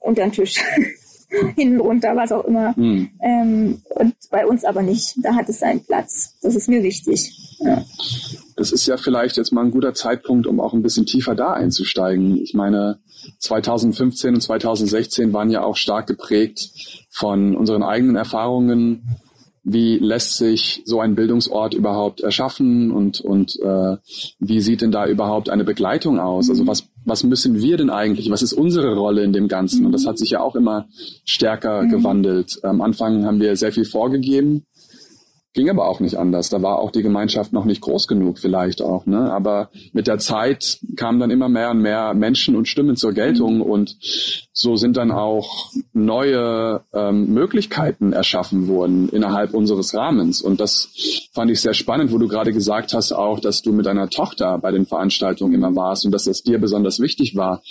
[0.00, 0.60] Unter den Tisch.
[1.56, 2.74] hinten runter, was auch immer.
[2.76, 3.10] Mhm.
[3.20, 5.14] Ähm, und bei uns aber nicht.
[5.22, 6.38] Da hat es seinen Platz.
[6.42, 7.32] Das ist mir wichtig.
[7.60, 7.84] Ja.
[8.56, 11.52] Das ist ja vielleicht jetzt mal ein guter Zeitpunkt, um auch ein bisschen tiefer da
[11.52, 12.36] einzusteigen.
[12.36, 12.98] Ich meine,
[13.38, 16.70] 2015 und 2016 waren ja auch stark geprägt
[17.10, 19.02] von unseren eigenen Erfahrungen
[19.68, 23.96] wie lässt sich so ein Bildungsort überhaupt erschaffen und, und äh,
[24.38, 26.48] wie sieht denn da überhaupt eine Begleitung aus?
[26.48, 28.30] Also was, was müssen wir denn eigentlich?
[28.30, 29.86] Was ist unsere Rolle in dem Ganzen?
[29.86, 30.88] Und das hat sich ja auch immer
[31.24, 31.90] stärker mhm.
[31.90, 32.58] gewandelt.
[32.62, 34.66] Am Anfang haben wir sehr viel vorgegeben
[35.56, 36.50] Ging aber auch nicht anders.
[36.50, 39.06] Da war auch die Gemeinschaft noch nicht groß genug, vielleicht auch.
[39.06, 39.32] Ne?
[39.32, 43.62] Aber mit der Zeit kamen dann immer mehr und mehr Menschen und Stimmen zur Geltung
[43.62, 43.96] und
[44.52, 50.42] so sind dann auch neue ähm, Möglichkeiten erschaffen worden innerhalb unseres Rahmens.
[50.42, 50.90] Und das
[51.32, 54.58] fand ich sehr spannend, wo du gerade gesagt hast auch, dass du mit deiner Tochter
[54.58, 57.62] bei den Veranstaltungen immer warst und dass das dir besonders wichtig war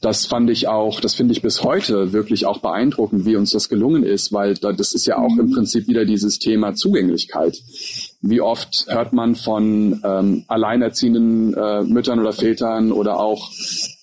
[0.00, 3.68] das fand ich auch, das finde ich bis heute wirklich auch beeindruckend, wie uns das
[3.68, 7.58] gelungen ist, weil das ist ja auch im Prinzip wieder dieses Thema Zugänglichkeit.
[8.20, 13.50] Wie oft hört man von ähm, alleinerziehenden äh, Müttern oder Vätern oder auch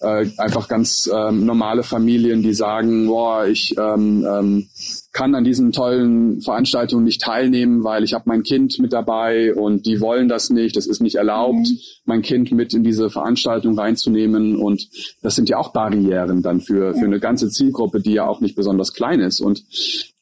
[0.01, 4.67] äh, einfach ganz ähm, normale Familien, die sagen, boah, ich ähm, ähm,
[5.15, 9.85] kann an diesen tollen Veranstaltungen nicht teilnehmen, weil ich habe mein Kind mit dabei und
[9.85, 11.77] die wollen das nicht, das ist nicht erlaubt, mhm.
[12.03, 14.57] mein Kind mit in diese Veranstaltung reinzunehmen.
[14.57, 14.89] Und
[15.21, 18.57] das sind ja auch Barrieren dann für, für eine ganze Zielgruppe, die ja auch nicht
[18.57, 19.39] besonders klein ist.
[19.39, 19.63] Und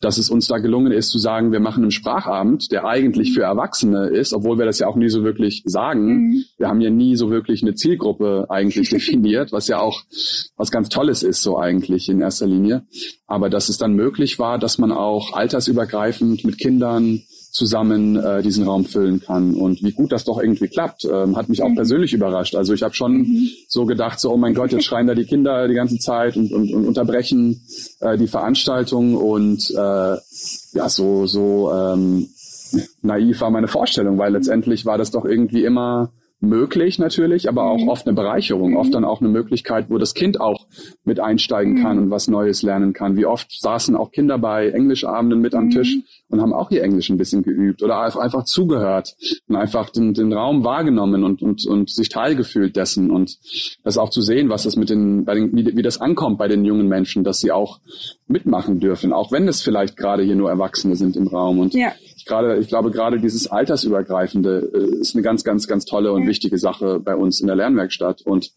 [0.04, 3.44] dass es uns da gelungen ist zu sagen, wir machen einen Sprachabend, der eigentlich für
[3.44, 6.06] Erwachsene ist, obwohl wir das ja auch nie so wirklich sagen.
[6.06, 6.46] Mhm.
[6.58, 10.04] Wir haben ja nie so wirklich eine Zielgruppe eigentlich definiert, was ja auch
[10.58, 12.84] was ganz Tolles ist so eigentlich in erster Linie.
[13.28, 17.22] Aber dass es dann möglich war, dass man auch altersübergreifend mit Kindern
[17.54, 19.54] zusammen äh, diesen Raum füllen kann.
[19.54, 21.76] Und wie gut das doch irgendwie klappt, ähm, hat mich auch mhm.
[21.76, 22.56] persönlich überrascht.
[22.56, 23.50] Also ich habe schon mhm.
[23.68, 26.52] so gedacht, so, oh mein Gott, jetzt schreien da die Kinder die ganze Zeit und,
[26.52, 27.62] und, und unterbrechen
[28.00, 29.16] äh, die Veranstaltung.
[29.16, 32.28] Und äh, ja, so, so ähm,
[33.04, 36.12] naiv war meine Vorstellung, weil letztendlich war das doch irgendwie immer
[36.44, 37.88] möglich natürlich, aber auch mhm.
[37.88, 40.68] oft eine Bereicherung, oft dann auch eine Möglichkeit, wo das Kind auch
[41.06, 42.04] mit einsteigen kann mhm.
[42.04, 43.16] und was Neues lernen kann.
[43.16, 45.70] Wie oft saßen auch Kinder bei Englischabenden mit am mhm.
[45.72, 49.16] Tisch und haben auch ihr Englisch ein bisschen geübt oder einfach zugehört
[49.48, 53.38] und einfach den, den Raum wahrgenommen und, und, und sich teilgefühlt dessen und
[53.84, 56.50] das auch zu sehen, was das mit den, bei den wie, wie das ankommt bei
[56.50, 57.80] den jungen Menschen, dass sie auch
[58.28, 61.94] mitmachen dürfen, auch wenn es vielleicht gerade hier nur Erwachsene sind im Raum und ja
[62.24, 66.26] ich gerade, ich glaube, gerade dieses Altersübergreifende äh, ist eine ganz, ganz, ganz tolle und
[66.26, 68.22] wichtige Sache bei uns in der Lernwerkstatt.
[68.22, 68.52] Und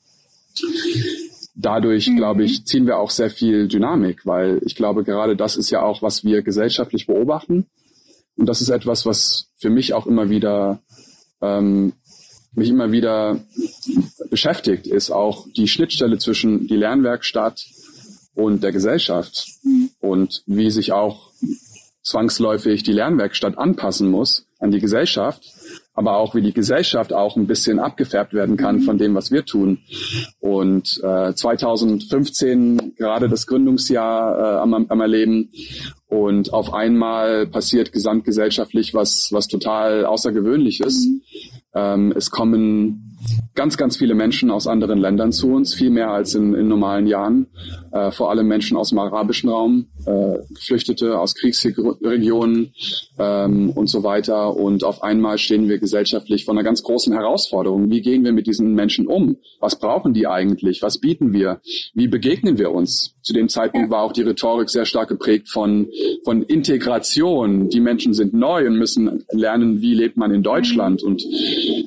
[1.57, 2.17] dadurch, mhm.
[2.17, 5.83] glaube ich, ziehen wir auch sehr viel Dynamik, weil ich glaube, gerade das ist ja
[5.83, 7.67] auch, was wir gesellschaftlich beobachten.
[8.37, 10.81] Und das ist etwas, was für mich auch immer wieder
[11.43, 11.93] ähm,
[12.53, 13.41] mich immer wieder
[14.31, 17.67] beschäftigt, ist auch die Schnittstelle zwischen die Lernwerkstatt
[18.35, 19.91] und der Gesellschaft mhm.
[20.01, 21.33] und wie sich auch
[22.07, 25.43] zwangsläufig die Lernwerkstatt anpassen muss an die Gesellschaft,
[25.93, 29.45] aber auch wie die Gesellschaft auch ein bisschen abgefärbt werden kann von dem, was wir
[29.45, 29.79] tun.
[30.39, 35.51] Und äh, 2015 gerade das Gründungsjahr äh, am, am Erleben
[36.09, 41.07] und auf einmal passiert gesamtgesellschaftlich was, was total außergewöhnlich ist.
[41.07, 41.23] Mhm.
[41.75, 43.07] Ähm, es kommen
[43.55, 47.07] ganz, ganz viele Menschen aus anderen Ländern zu uns, viel mehr als in, in normalen
[47.07, 47.49] Jahren.
[47.93, 52.73] Äh, vor allem Menschen aus dem arabischen Raum, äh, Geflüchtete aus Kriegsregionen
[53.19, 54.55] ähm, und so weiter.
[54.55, 57.91] Und auf einmal stehen wir gesellschaftlich vor einer ganz großen Herausforderung.
[57.91, 59.37] Wie gehen wir mit diesen Menschen um?
[59.61, 60.83] Was brauchen die eigentlich?
[60.83, 61.61] Was bieten wir?
[61.95, 63.15] Wie begegnen wir uns?
[63.23, 65.89] Zu dem Zeitpunkt war auch die Rhetorik sehr stark geprägt von,
[66.25, 67.69] von Integration.
[67.69, 71.03] Die Menschen sind neu und müssen lernen, wie lebt man in Deutschland.
[71.03, 71.25] Und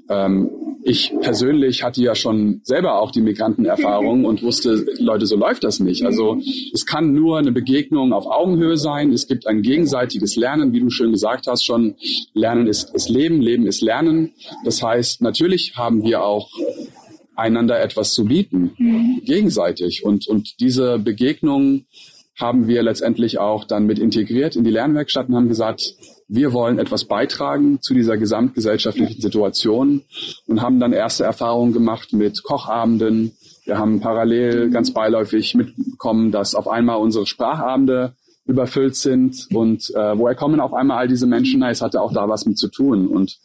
[0.09, 0.49] ähm,
[0.83, 5.79] ich persönlich hatte ja schon selber auch die Migrantenerfahrung und wusste, Leute, so läuft das
[5.79, 6.05] nicht.
[6.05, 6.39] Also
[6.73, 9.11] es kann nur eine Begegnung auf Augenhöhe sein.
[9.11, 11.95] Es gibt ein gegenseitiges Lernen, wie du schön gesagt hast schon.
[12.33, 14.31] Lernen ist, ist Leben, Leben ist Lernen.
[14.63, 16.49] Das heißt, natürlich haben wir auch
[17.35, 20.03] einander etwas zu bieten, gegenseitig.
[20.03, 21.85] Und, und diese Begegnung
[22.39, 25.93] haben wir letztendlich auch dann mit integriert in die Lernwerkstatt und haben gesagt,
[26.27, 30.03] wir wollen etwas beitragen zu dieser gesamtgesellschaftlichen Situation
[30.47, 33.33] und haben dann erste Erfahrungen gemacht mit Kochabenden.
[33.65, 38.13] Wir haben parallel ganz beiläufig mitbekommen, dass auf einmal unsere Sprachabende
[38.49, 41.59] überfüllt sind und äh, woher kommen auf einmal all diese Menschen?
[41.59, 43.37] Na, es hatte auch da was mit zu tun und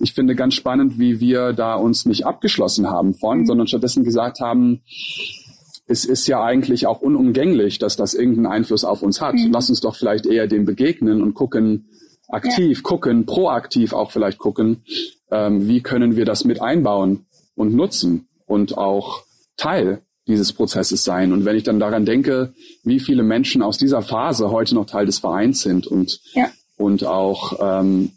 [0.00, 3.46] ich finde ganz spannend, wie wir da uns nicht abgeschlossen haben von, mhm.
[3.46, 4.80] sondern stattdessen gesagt haben,
[5.92, 9.34] es ist ja eigentlich auch unumgänglich, dass das irgendeinen Einfluss auf uns hat.
[9.34, 9.52] Mhm.
[9.52, 11.90] Lass uns doch vielleicht eher dem begegnen und gucken,
[12.28, 12.82] aktiv ja.
[12.82, 14.84] gucken, proaktiv auch vielleicht gucken,
[15.30, 19.24] ähm, wie können wir das mit einbauen und nutzen und auch
[19.58, 21.32] Teil dieses Prozesses sein.
[21.32, 25.04] Und wenn ich dann daran denke, wie viele Menschen aus dieser Phase heute noch Teil
[25.04, 26.48] des Vereins sind und, ja.
[26.78, 28.12] und auch ähm,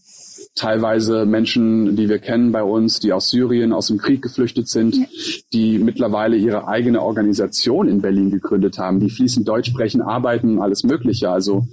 [0.56, 4.96] teilweise Menschen, die wir kennen bei uns, die aus Syrien, aus dem Krieg geflüchtet sind,
[4.96, 5.06] ja.
[5.52, 10.84] die mittlerweile ihre eigene Organisation in Berlin gegründet haben, die fließend Deutsch sprechen, arbeiten, alles
[10.84, 11.30] Mögliche.
[11.30, 11.68] Also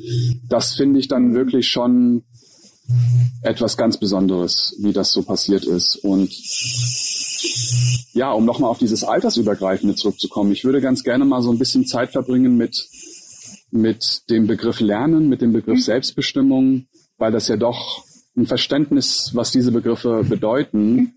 [0.48, 2.24] das finde ich dann wirklich schon
[3.42, 5.96] etwas ganz Besonderes, wie das so passiert ist.
[5.96, 6.32] Und
[8.14, 11.86] ja, um nochmal auf dieses Altersübergreifende zurückzukommen, ich würde ganz gerne mal so ein bisschen
[11.86, 12.88] Zeit verbringen mit,
[13.70, 15.82] mit dem Begriff Lernen, mit dem Begriff.
[15.82, 18.04] Selbstbestimmung, weil das ja doch
[18.36, 21.12] ein Verständnis, was diese Begriffe bedeuten, mhm.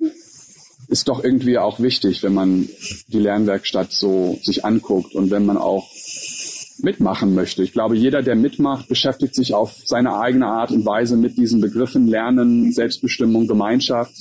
[0.87, 2.67] ist doch irgendwie auch wichtig, wenn man
[3.07, 5.89] die Lernwerkstatt so sich anguckt und wenn man auch
[6.79, 7.63] mitmachen möchte.
[7.63, 11.61] Ich glaube, jeder, der mitmacht, beschäftigt sich auf seine eigene Art und Weise mit diesen
[11.61, 14.13] Begriffen Lernen, Selbstbestimmung, Gemeinschaft.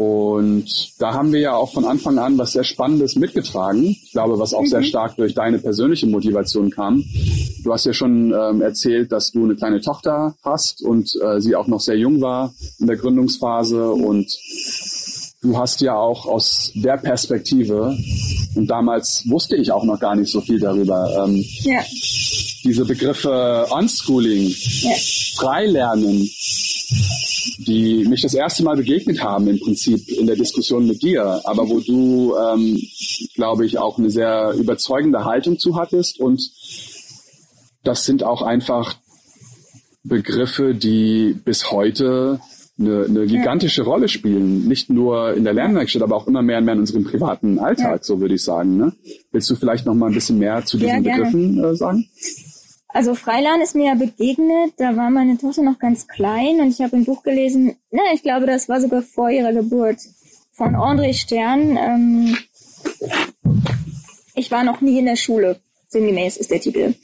[0.00, 3.84] Und da haben wir ja auch von Anfang an was sehr Spannendes mitgetragen.
[3.84, 4.68] Ich glaube, was auch mhm.
[4.68, 7.04] sehr stark durch deine persönliche Motivation kam.
[7.62, 11.54] Du hast ja schon ähm, erzählt, dass du eine kleine Tochter hast und äh, sie
[11.54, 14.26] auch noch sehr jung war in der Gründungsphase und
[15.42, 17.94] du hast ja auch aus der Perspektive,
[18.54, 21.82] und damals wusste ich auch noch gar nicht so viel darüber, ähm, ja.
[22.64, 24.92] diese Begriffe Unschooling, ja.
[25.36, 26.26] Freilernen,
[27.58, 31.68] die mich das erste Mal begegnet haben im Prinzip in der Diskussion mit dir, aber
[31.68, 32.80] wo du, ähm,
[33.34, 36.40] glaube ich, auch eine sehr überzeugende Haltung zu hattest und
[37.82, 38.96] das sind auch einfach
[40.02, 42.40] Begriffe, die bis heute
[42.78, 43.86] eine, eine gigantische ja.
[43.86, 44.66] Rolle spielen.
[44.66, 48.00] Nicht nur in der Lernwerkstatt, aber auch immer mehr und mehr in unserem privaten Alltag,
[48.00, 48.02] ja.
[48.02, 48.76] so würde ich sagen.
[48.76, 48.92] Ne?
[49.32, 52.08] Willst du vielleicht noch mal ein bisschen mehr zu diesen ja, Begriffen äh, sagen?
[52.92, 56.80] Also Freiland ist mir ja begegnet, da war meine Tochter noch ganz klein und ich
[56.80, 59.98] habe ein Buch gelesen, ne, ich glaube, das war sogar vor ihrer Geburt,
[60.52, 61.76] von André Stern.
[61.76, 62.36] Ähm,
[64.34, 66.94] ich war noch nie in der Schule, sinngemäß ist der Titel.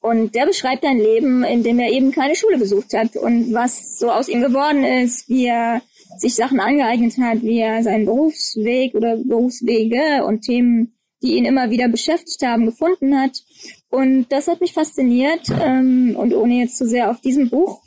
[0.00, 3.98] Und der beschreibt ein Leben, in dem er eben keine Schule besucht hat und was
[3.98, 5.82] so aus ihm geworden ist, wie er
[6.18, 11.70] sich Sachen angeeignet hat, wie er seinen Berufsweg oder Berufswege und Themen, die ihn immer
[11.70, 13.42] wieder beschäftigt haben, gefunden hat.
[13.90, 15.48] Und das hat mich fasziniert.
[15.62, 17.82] Ähm, und ohne jetzt zu sehr auf diesem Buch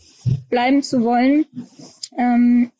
[0.49, 1.45] bleiben zu wollen,
[2.17, 2.71] ähm,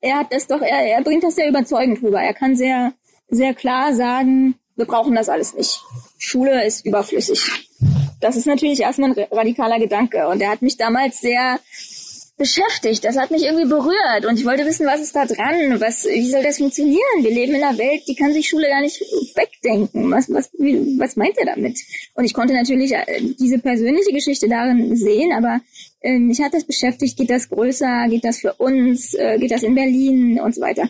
[0.00, 2.20] er hat das doch, er, er bringt das sehr überzeugend rüber.
[2.20, 2.92] Er kann sehr,
[3.28, 5.82] sehr klar sagen, wir brauchen das alles nicht.
[6.18, 7.68] Schule ist überflüssig.
[8.20, 10.28] Das ist natürlich erstmal ein radikaler Gedanke.
[10.28, 11.58] Und der hat mich damals sehr
[12.36, 13.04] beschäftigt.
[13.04, 14.26] Das hat mich irgendwie berührt.
[14.28, 15.80] Und ich wollte wissen, was ist da dran?
[15.80, 17.22] Was, wie soll das funktionieren?
[17.22, 19.00] Wir leben in einer Welt, die kann sich Schule gar nicht
[19.34, 20.10] wegdenken.
[20.10, 21.78] Was, was, wie, was meint er damit?
[22.14, 25.60] Und ich konnte natürlich äh, diese persönliche Geschichte darin sehen, aber
[26.00, 27.16] äh, mich hat das beschäftigt.
[27.16, 28.08] Geht das größer?
[28.08, 29.14] Geht das für uns?
[29.14, 30.88] Äh, geht das in Berlin und so weiter?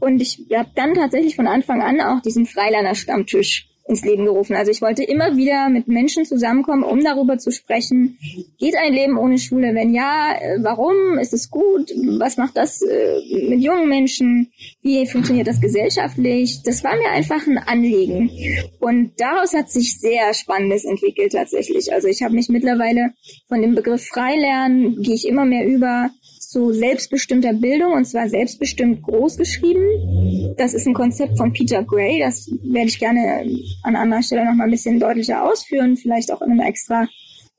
[0.00, 4.54] Und ich habe dann tatsächlich von Anfang an auch diesen Freilerner Stammtisch ins Leben gerufen.
[4.54, 8.18] Also ich wollte immer wieder mit Menschen zusammenkommen, um darüber zu sprechen,
[8.58, 9.74] geht ein Leben ohne Schule?
[9.74, 11.18] Wenn ja, äh, warum?
[11.18, 11.90] Ist es gut?
[12.18, 14.52] Was macht das äh, mit jungen Menschen?
[14.82, 16.62] Wie funktioniert das gesellschaftlich?
[16.64, 18.30] Das war mir einfach ein Anliegen.
[18.78, 21.92] Und daraus hat sich sehr Spannendes entwickelt tatsächlich.
[21.92, 23.14] Also ich habe mich mittlerweile
[23.48, 26.10] von dem Begriff Freilernen, gehe ich immer mehr über
[26.48, 30.54] zu selbstbestimmter Bildung und zwar selbstbestimmt groß geschrieben.
[30.56, 32.20] Das ist ein Konzept von Peter Gray.
[32.20, 33.46] Das werde ich gerne
[33.82, 37.06] an anderer Stelle noch mal ein bisschen deutlicher ausführen, vielleicht auch in einer extra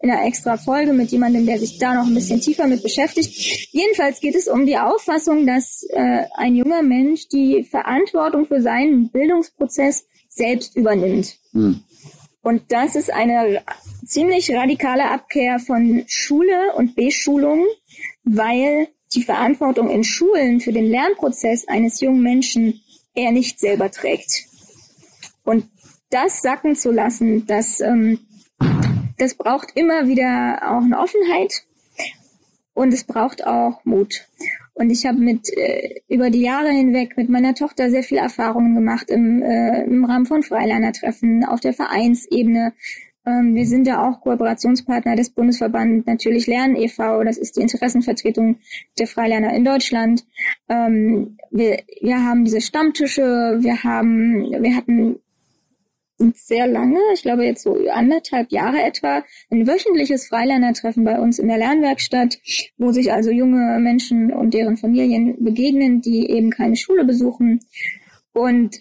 [0.01, 3.69] in einer extra Folge mit jemandem, der sich da noch ein bisschen tiefer mit beschäftigt.
[3.73, 9.11] Jedenfalls geht es um die Auffassung, dass äh, ein junger Mensch die Verantwortung für seinen
[9.11, 11.37] Bildungsprozess selbst übernimmt.
[11.51, 11.81] Mhm.
[12.41, 13.61] Und das ist eine
[14.05, 17.65] ziemlich radikale Abkehr von Schule und Beschulung
[18.23, 22.81] weil die Verantwortung in Schulen für den Lernprozess eines jungen Menschen
[23.15, 24.45] er nicht selber trägt.
[25.43, 25.67] Und
[26.11, 28.19] das sacken zu lassen, das, ähm,
[29.17, 31.63] das braucht immer wieder auch eine Offenheit
[32.73, 34.27] und es braucht auch Mut.
[34.79, 38.75] Und ich habe mit äh, über die Jahre hinweg mit meiner Tochter sehr viele Erfahrungen
[38.75, 42.73] gemacht im, äh, im Rahmen von Freilernertreffen auf der Vereinsebene,
[43.25, 47.23] ähm, wir sind ja auch Kooperationspartner des Bundesverbands Natürlich Lernen e.V.
[47.23, 48.57] Das ist die Interessenvertretung
[48.97, 50.25] der Freilerner in Deutschland.
[50.69, 55.19] Ähm, wir, wir haben diese Stammtische, wir haben, wir hatten
[56.35, 61.47] sehr lange, ich glaube jetzt so anderthalb Jahre etwa, ein wöchentliches Freilernertreffen bei uns in
[61.47, 62.39] der Lernwerkstatt,
[62.77, 67.61] wo sich also junge Menschen und deren Familien begegnen, die eben keine Schule besuchen.
[68.33, 68.77] Und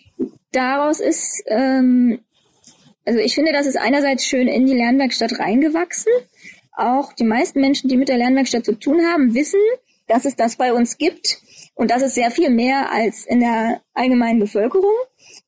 [0.53, 2.21] daraus ist ähm,
[3.09, 6.13] also ich finde, das ist einerseits schön in die Lernwerkstatt reingewachsen.
[6.77, 9.61] Auch die meisten Menschen, die mit der Lernwerkstatt zu tun haben, wissen,
[10.09, 11.41] dass es das bei uns gibt.
[11.75, 14.93] Und das ist sehr viel mehr als in der allgemeinen Bevölkerung,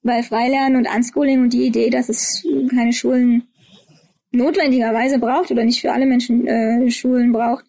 [0.03, 3.49] weil Freilernen und Unschooling und die Idee, dass es keine Schulen
[4.33, 7.65] notwendigerweise braucht oder nicht für alle Menschen äh, Schulen braucht,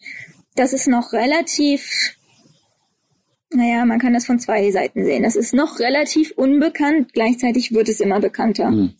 [0.56, 2.16] das ist noch relativ,
[3.52, 5.24] naja, man kann das von zwei Seiten sehen.
[5.24, 8.72] Das ist noch relativ unbekannt, gleichzeitig wird es immer bekannter.
[8.72, 8.94] Mhm.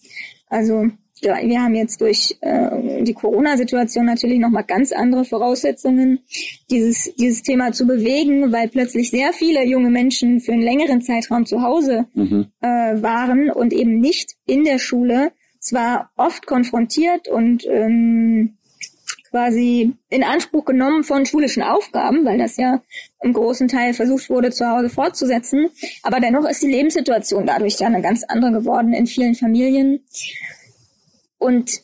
[0.48, 0.88] Also
[1.22, 6.20] wir haben jetzt durch äh, die Corona-Situation natürlich nochmal ganz andere Voraussetzungen,
[6.70, 11.46] dieses, dieses Thema zu bewegen, weil plötzlich sehr viele junge Menschen für einen längeren Zeitraum
[11.46, 12.48] zu Hause mhm.
[12.62, 18.58] äh, waren und eben nicht in der Schule, zwar oft konfrontiert und ähm,
[19.32, 22.82] quasi in Anspruch genommen von schulischen Aufgaben, weil das ja
[23.22, 25.70] im großen Teil versucht wurde, zu Hause fortzusetzen.
[26.04, 30.02] Aber dennoch ist die Lebenssituation dadurch ja eine ganz andere geworden in vielen Familien.
[31.42, 31.82] Und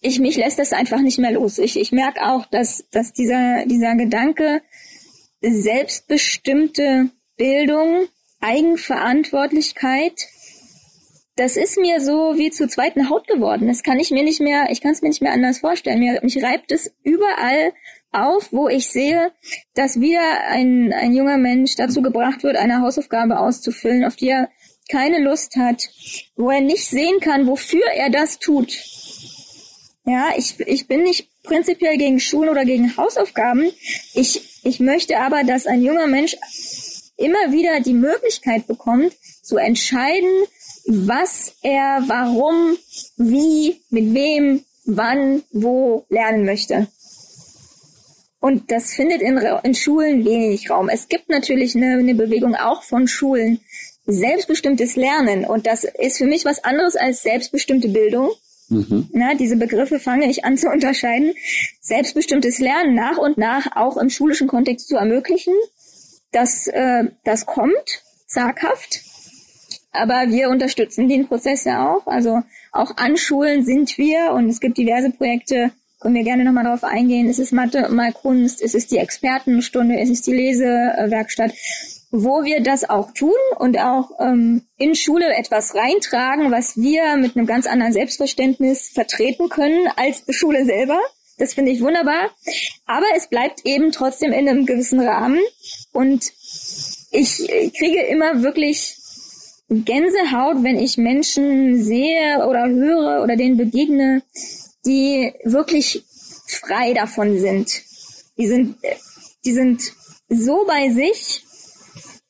[0.00, 1.58] ich mich lässt das einfach nicht mehr los.
[1.58, 4.62] Ich, ich merke auch, dass, dass dieser, dieser Gedanke
[5.40, 8.08] selbstbestimmte Bildung,
[8.40, 10.26] Eigenverantwortlichkeit,
[11.36, 13.68] das ist mir so wie zur zweiten Haut geworden.
[13.68, 16.00] Das kann ich mir nicht mehr, ich kann es mir nicht mehr anders vorstellen.
[16.00, 17.72] Mir, mich reibt es überall
[18.10, 19.30] auf, wo ich sehe,
[19.74, 24.48] dass wieder ein, ein junger Mensch dazu gebracht wird, eine Hausaufgabe auszufüllen, auf die er
[24.88, 25.88] keine Lust hat,
[26.36, 28.72] wo er nicht sehen kann, wofür er das tut.
[30.04, 33.70] Ja, ich, ich bin nicht prinzipiell gegen Schulen oder gegen Hausaufgaben.
[34.14, 36.36] Ich, ich möchte aber, dass ein junger Mensch
[37.16, 39.12] immer wieder die Möglichkeit bekommt,
[39.42, 40.30] zu entscheiden,
[40.86, 42.76] was er, warum,
[43.16, 46.86] wie, mit wem, wann, wo lernen möchte.
[48.40, 50.88] Und das findet in, in Schulen wenig Raum.
[50.88, 53.60] Es gibt natürlich eine, eine Bewegung auch von Schulen,
[54.08, 55.44] selbstbestimmtes Lernen.
[55.44, 58.30] Und das ist für mich was anderes als selbstbestimmte Bildung.
[58.70, 59.08] Mhm.
[59.12, 61.34] Na, diese Begriffe fange ich an zu unterscheiden.
[61.80, 65.54] Selbstbestimmtes Lernen nach und nach auch im schulischen Kontext zu ermöglichen.
[66.32, 69.02] Das, äh, das kommt zaghaft.
[69.92, 72.06] Aber wir unterstützen den Prozess ja auch.
[72.06, 72.42] Also
[72.72, 76.84] auch an Schulen sind wir und es gibt diverse Projekte, können wir gerne nochmal darauf
[76.84, 77.28] eingehen.
[77.28, 81.52] Ist es Mathe, mal Kunst, ist es die Expertenstunde, ist es die Lesewerkstatt,
[82.10, 87.36] wo wir das auch tun und auch ähm, in Schule etwas reintragen, was wir mit
[87.36, 90.98] einem ganz anderen Selbstverständnis vertreten können als die Schule selber.
[91.36, 92.30] Das finde ich wunderbar.
[92.86, 95.40] Aber es bleibt eben trotzdem in einem gewissen Rahmen.
[95.92, 96.32] Und
[97.10, 97.36] ich
[97.76, 98.96] kriege immer wirklich
[99.68, 104.22] Gänsehaut, wenn ich Menschen sehe oder höre oder denen begegne,
[104.86, 106.04] die wirklich
[106.46, 107.82] frei davon sind.
[108.38, 108.76] Die sind,
[109.44, 109.92] die sind
[110.28, 111.44] so bei sich,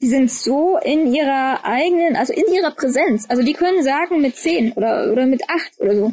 [0.01, 3.27] die sind so in ihrer eigenen, also in ihrer Präsenz.
[3.29, 6.13] Also die können sagen mit zehn oder, oder mit acht oder so.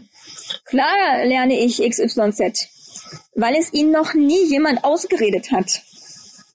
[0.65, 2.67] Klar lerne ich XYZ,
[3.36, 5.83] weil es ihnen noch nie jemand ausgeredet hat,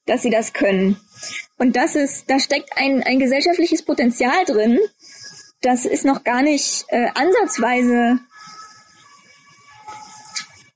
[0.06, 1.00] dass sie das können.
[1.58, 4.80] Und das ist, da steckt ein, ein gesellschaftliches Potenzial drin,
[5.60, 8.18] das ist noch gar nicht äh, ansatzweise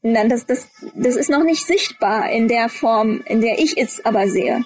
[0.07, 4.05] Nein, das, das, das ist noch nicht sichtbar in der Form, in der ich es
[4.05, 4.63] aber sehe.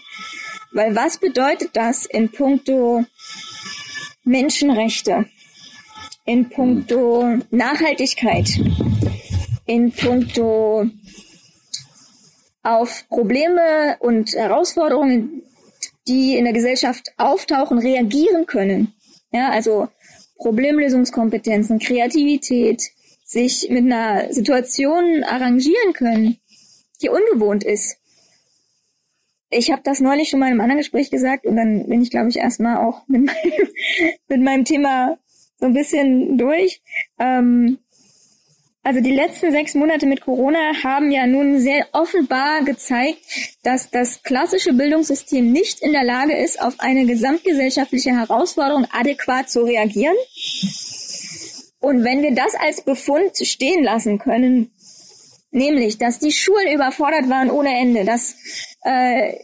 [0.72, 3.04] Weil was bedeutet das in puncto
[4.24, 5.26] Menschenrechte,
[6.24, 8.50] in puncto Nachhaltigkeit,
[9.66, 10.90] in puncto
[12.62, 15.42] auf Probleme und Herausforderungen,
[16.06, 18.92] die in der Gesellschaft auftauchen, reagieren können.
[19.32, 19.88] Ja, also
[20.36, 22.82] Problemlösungskompetenzen, Kreativität,
[23.24, 26.38] sich mit einer Situation arrangieren können,
[27.02, 27.97] die ungewohnt ist.
[29.50, 32.10] Ich habe das neulich schon mal in einem anderen Gespräch gesagt und dann bin ich,
[32.10, 33.68] glaube ich, erstmal auch mit meinem,
[34.28, 35.18] mit meinem Thema
[35.58, 36.82] so ein bisschen durch.
[37.18, 37.78] Ähm,
[38.88, 43.18] also die letzten sechs Monate mit Corona haben ja nun sehr offenbar gezeigt,
[43.62, 49.62] dass das klassische Bildungssystem nicht in der Lage ist, auf eine gesamtgesellschaftliche Herausforderung adäquat zu
[49.62, 50.16] reagieren.
[51.80, 54.70] Und wenn wir das als Befund stehen lassen können,
[55.50, 58.36] nämlich, dass die Schulen überfordert waren ohne Ende, dass
[58.88, 59.38] äh,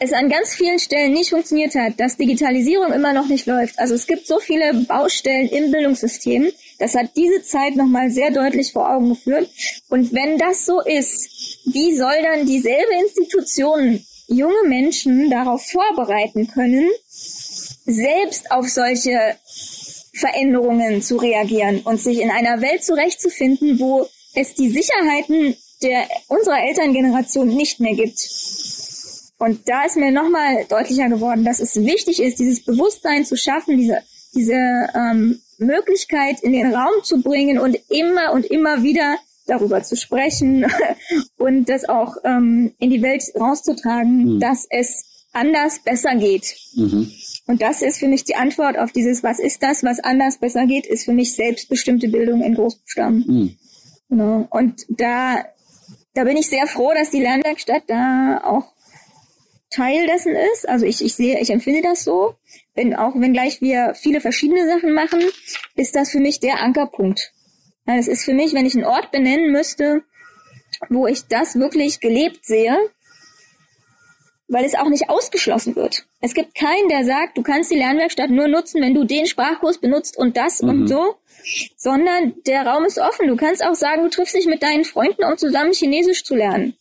[0.00, 3.78] es an ganz vielen Stellen nicht funktioniert hat, dass Digitalisierung immer noch nicht läuft.
[3.78, 6.50] Also es gibt so viele Baustellen im Bildungssystem.
[6.78, 9.50] Das hat diese Zeit nochmal sehr deutlich vor Augen geführt.
[9.88, 11.28] Und wenn das so ist,
[11.64, 16.88] wie soll dann dieselbe Institution junge Menschen darauf vorbereiten können,
[17.84, 19.36] selbst auf solche
[20.14, 26.62] Veränderungen zu reagieren und sich in einer Welt zurechtzufinden, wo es die Sicherheiten der unserer
[26.62, 28.18] Elterngeneration nicht mehr gibt.
[29.38, 33.76] Und da ist mir nochmal deutlicher geworden, dass es wichtig ist, dieses Bewusstsein zu schaffen,
[33.76, 33.98] diese,
[34.34, 39.16] diese ähm, Möglichkeit in den Raum zu bringen und immer und immer wieder
[39.46, 40.66] darüber zu sprechen
[41.36, 44.40] und das auch ähm, in die Welt rauszutragen, mhm.
[44.40, 46.56] dass es anders besser geht.
[46.74, 47.10] Mhm.
[47.46, 50.66] Und das ist für mich die Antwort auf dieses, was ist das, was anders besser
[50.66, 53.24] geht, ist für mich selbstbestimmte Bildung in Großbuchstaben.
[53.26, 53.56] Mhm.
[54.10, 54.46] Genau.
[54.50, 55.44] Und da,
[56.14, 58.72] da bin ich sehr froh, dass die Lernwerkstatt da auch
[59.70, 60.68] Teil dessen ist.
[60.68, 62.34] Also ich, ich sehe, ich empfinde das so.
[62.74, 65.20] Wenn, auch wenn gleich wir viele verschiedene Sachen machen,
[65.76, 67.32] ist das für mich der Ankerpunkt.
[67.86, 70.02] Ja, das ist für mich, wenn ich einen Ort benennen müsste,
[70.88, 72.76] wo ich das wirklich gelebt sehe,
[74.48, 76.06] weil es auch nicht ausgeschlossen wird.
[76.20, 79.78] Es gibt keinen, der sagt, du kannst die Lernwerkstatt nur nutzen, wenn du den Sprachkurs
[79.78, 80.68] benutzt und das mhm.
[80.68, 81.16] und so,
[81.76, 83.28] sondern der Raum ist offen.
[83.28, 86.74] Du kannst auch sagen, du triffst dich mit deinen Freunden, um zusammen Chinesisch zu lernen.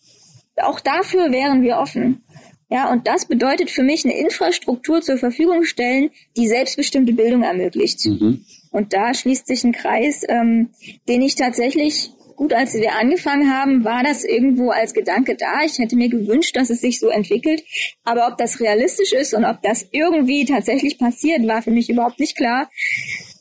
[0.58, 2.24] Auch dafür wären wir offen.
[2.70, 8.06] Ja, und das bedeutet für mich eine Infrastruktur zur Verfügung stellen, die selbstbestimmte Bildung ermöglicht.
[8.06, 8.46] Mhm.
[8.72, 10.72] Und da schließt sich ein Kreis, ähm,
[11.08, 15.64] den ich tatsächlich gut, als wir angefangen haben, war das irgendwo als Gedanke da.
[15.66, 17.64] Ich hätte mir gewünscht, dass es sich so entwickelt.
[18.04, 22.20] Aber ob das realistisch ist und ob das irgendwie tatsächlich passiert, war für mich überhaupt
[22.20, 22.70] nicht klar.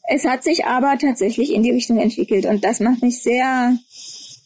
[0.09, 3.77] Es hat sich aber tatsächlich in die Richtung entwickelt und das macht mich sehr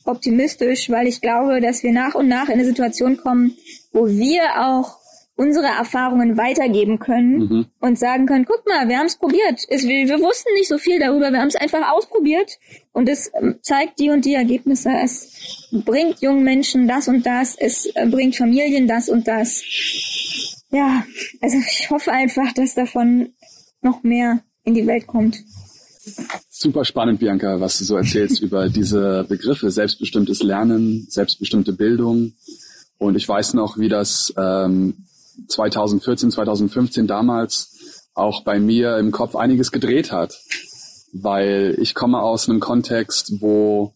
[0.05, 3.57] optimistisch, weil ich glaube, dass wir nach und nach in eine Situation kommen,
[3.93, 5.01] wo wir auch
[5.41, 7.67] unsere Erfahrungen weitergeben können mhm.
[7.81, 9.65] und sagen können, guck mal, wir haben es probiert.
[9.71, 12.59] Es, wir, wir, wussten nicht so viel darüber, wir haben es einfach ausprobiert
[12.93, 14.91] und es ähm, zeigt die und die Ergebnisse.
[15.03, 19.63] Es bringt jungen Menschen das und das, es äh, bringt Familien das und das.
[20.71, 21.07] Ja,
[21.41, 23.33] also ich hoffe einfach, dass davon
[23.81, 25.39] noch mehr in die Welt kommt.
[26.51, 32.35] Super spannend, Bianca, was du so erzählst über diese Begriffe, selbstbestimmtes Lernen, selbstbestimmte Bildung.
[33.01, 35.07] Und ich weiß noch, wie das ähm,
[35.49, 40.39] 2014, 2015 damals auch bei mir im Kopf einiges gedreht hat,
[41.15, 43.95] weil ich komme aus einem Kontext, wo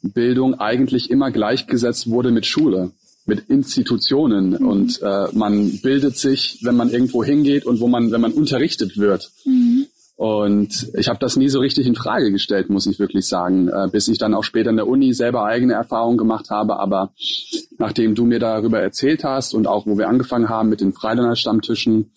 [0.00, 2.92] Bildung eigentlich immer gleichgesetzt wurde mit Schule,
[3.24, 4.68] mit Institutionen mhm.
[4.68, 8.96] und äh, man bildet sich, wenn man irgendwo hingeht und wo man, wenn man unterrichtet
[8.96, 9.32] wird.
[9.44, 9.88] Mhm.
[10.16, 13.88] Und ich habe das nie so richtig in Frage gestellt, muss ich wirklich sagen, äh,
[13.92, 16.78] bis ich dann auch später in der Uni selber eigene Erfahrungen gemacht habe.
[16.78, 17.12] Aber
[17.78, 22.12] nachdem du mir darüber erzählt hast und auch wo wir angefangen haben mit den Freiländer-Stammtischen,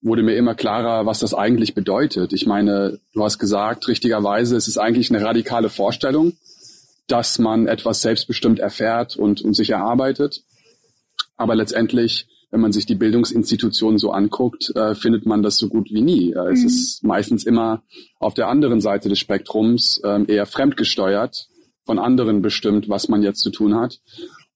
[0.00, 2.32] wurde mir immer klarer, was das eigentlich bedeutet.
[2.32, 6.34] Ich meine, du hast gesagt, richtigerweise, es ist eigentlich eine radikale Vorstellung,
[7.08, 10.44] dass man etwas selbstbestimmt erfährt und, und sich erarbeitet.
[11.36, 15.90] Aber letztendlich wenn man sich die Bildungsinstitutionen so anguckt, äh, findet man das so gut
[15.90, 16.30] wie nie.
[16.30, 16.66] Äh, es mhm.
[16.66, 17.82] ist meistens immer
[18.20, 21.48] auf der anderen Seite des Spektrums äh, eher fremdgesteuert,
[21.84, 23.98] von anderen bestimmt, was man jetzt zu tun hat.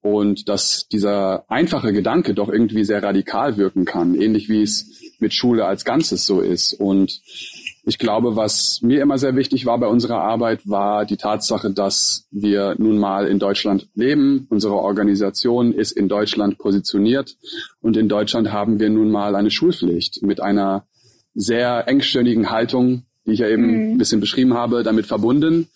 [0.01, 5.35] Und dass dieser einfache Gedanke doch irgendwie sehr radikal wirken kann, ähnlich wie es mit
[5.35, 6.75] Schule als Ganzes so ist.
[6.75, 7.21] Und
[7.89, 12.26] ich glaube, was mir immer sehr wichtig war bei unserer Arbeit, war die Tatsache, dass
[12.30, 14.47] wir nun mal in Deutschland leben.
[14.51, 17.39] Unsere Organisation ist in Deutschland positioniert
[17.80, 20.86] und in Deutschland haben wir nun mal eine Schulpflicht mit einer
[21.34, 23.93] sehr engstirnigen Haltung, die ich ja eben mhm.
[23.93, 25.68] ein bisschen beschrieben habe, damit verbunden.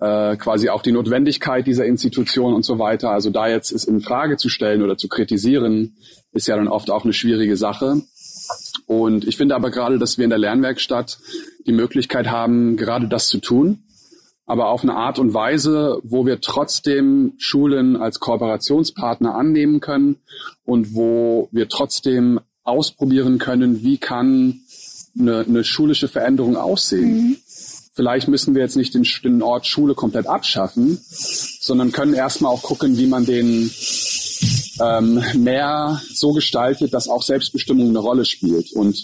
[0.00, 3.10] Äh, quasi auch die Notwendigkeit dieser Institution und so weiter.
[3.10, 5.96] Also da jetzt es in Frage zu stellen oder zu kritisieren,
[6.32, 8.00] ist ja dann oft auch eine schwierige Sache.
[8.86, 11.18] Und ich finde aber gerade, dass wir in der Lernwerkstatt
[11.66, 13.84] die Möglichkeit haben, gerade das zu tun,
[14.44, 20.16] aber auf eine Art und Weise, wo wir trotzdem Schulen als Kooperationspartner annehmen können
[20.64, 24.60] und wo wir trotzdem ausprobieren können, wie kann
[25.18, 27.14] eine, eine schulische Veränderung aussehen.
[27.14, 27.36] Mhm.
[27.94, 32.62] Vielleicht müssen wir jetzt nicht den, den Ort Schule komplett abschaffen, sondern können erstmal auch
[32.62, 33.70] gucken, wie man den
[34.82, 38.72] ähm, mehr so gestaltet, dass auch Selbstbestimmung eine Rolle spielt.
[38.72, 38.96] Und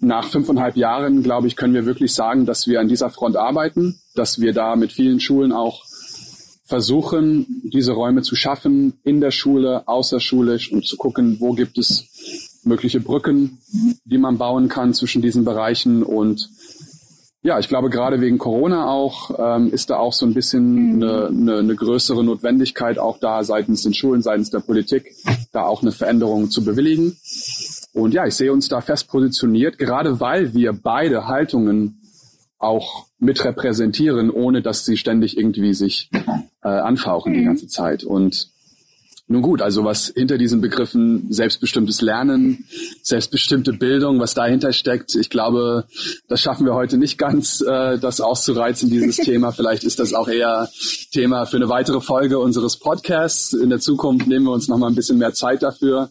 [0.00, 4.00] nach fünfeinhalb Jahren, glaube ich, können wir wirklich sagen, dass wir an dieser Front arbeiten,
[4.14, 5.82] dass wir da mit vielen Schulen auch
[6.64, 12.60] versuchen, diese Räume zu schaffen, in der Schule, außerschulisch und zu gucken, wo gibt es
[12.64, 13.58] mögliche Brücken,
[14.04, 16.48] die man bauen kann zwischen diesen Bereichen und
[17.44, 21.02] ja, ich glaube, gerade wegen Corona auch ähm, ist da auch so ein bisschen mhm.
[21.02, 25.14] eine, eine, eine größere Notwendigkeit auch da seitens den Schulen, seitens der Politik,
[25.52, 27.18] da auch eine Veränderung zu bewilligen.
[27.92, 32.00] Und ja, ich sehe uns da fest positioniert, gerade weil wir beide Haltungen
[32.58, 36.10] auch mit repräsentieren, ohne dass sie ständig irgendwie sich
[36.62, 37.36] äh, anfauchen mhm.
[37.36, 38.04] die ganze Zeit.
[38.04, 38.53] Und
[39.26, 42.66] nun gut, also was hinter diesen Begriffen selbstbestimmtes Lernen,
[43.02, 45.84] selbstbestimmte Bildung, was dahinter steckt, ich glaube,
[46.28, 49.52] das schaffen wir heute nicht ganz, äh, das auszureizen, dieses Thema.
[49.52, 50.68] Vielleicht ist das auch eher
[51.10, 53.54] Thema für eine weitere Folge unseres Podcasts.
[53.54, 56.10] In der Zukunft nehmen wir uns noch mal ein bisschen mehr Zeit dafür.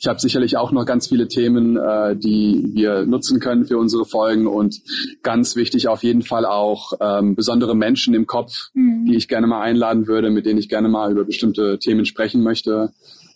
[0.00, 4.04] Ich habe sicherlich auch noch ganz viele Themen, äh, die wir nutzen können für unsere
[4.04, 4.80] Folgen und
[5.22, 9.04] ganz wichtig auf jeden Fall auch ähm, besondere Menschen im Kopf, mhm.
[9.06, 12.47] die ich gerne mal einladen würde, mit denen ich gerne mal über bestimmte Themen sprechen
[12.48, 12.90] möchte.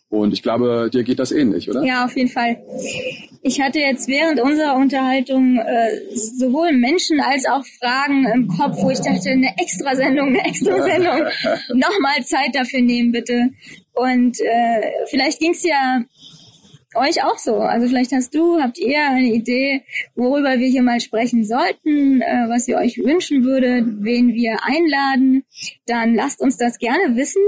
[0.09, 1.83] Und ich glaube, dir geht das ähnlich, oder?
[1.85, 2.63] Ja, auf jeden Fall.
[3.41, 8.91] Ich hatte jetzt während unserer Unterhaltung äh, sowohl Menschen als auch Fragen im Kopf, wo
[8.91, 11.29] ich dachte, eine Extrasendung, eine Extrasendung.
[11.73, 13.51] Nochmal Zeit dafür nehmen, bitte.
[13.95, 16.03] Und äh, vielleicht ging's ja
[16.95, 17.57] euch auch so.
[17.57, 19.83] Also vielleicht hast du, habt ihr eine Idee,
[20.15, 25.45] worüber wir hier mal sprechen sollten, äh, was ihr euch wünschen würdet, wen wir einladen.
[25.87, 27.43] Dann lasst uns das gerne wissen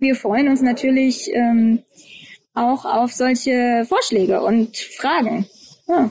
[0.00, 1.82] wir freuen uns natürlich ähm,
[2.54, 5.46] auch auf solche Vorschläge und Fragen.
[5.86, 6.10] Ja.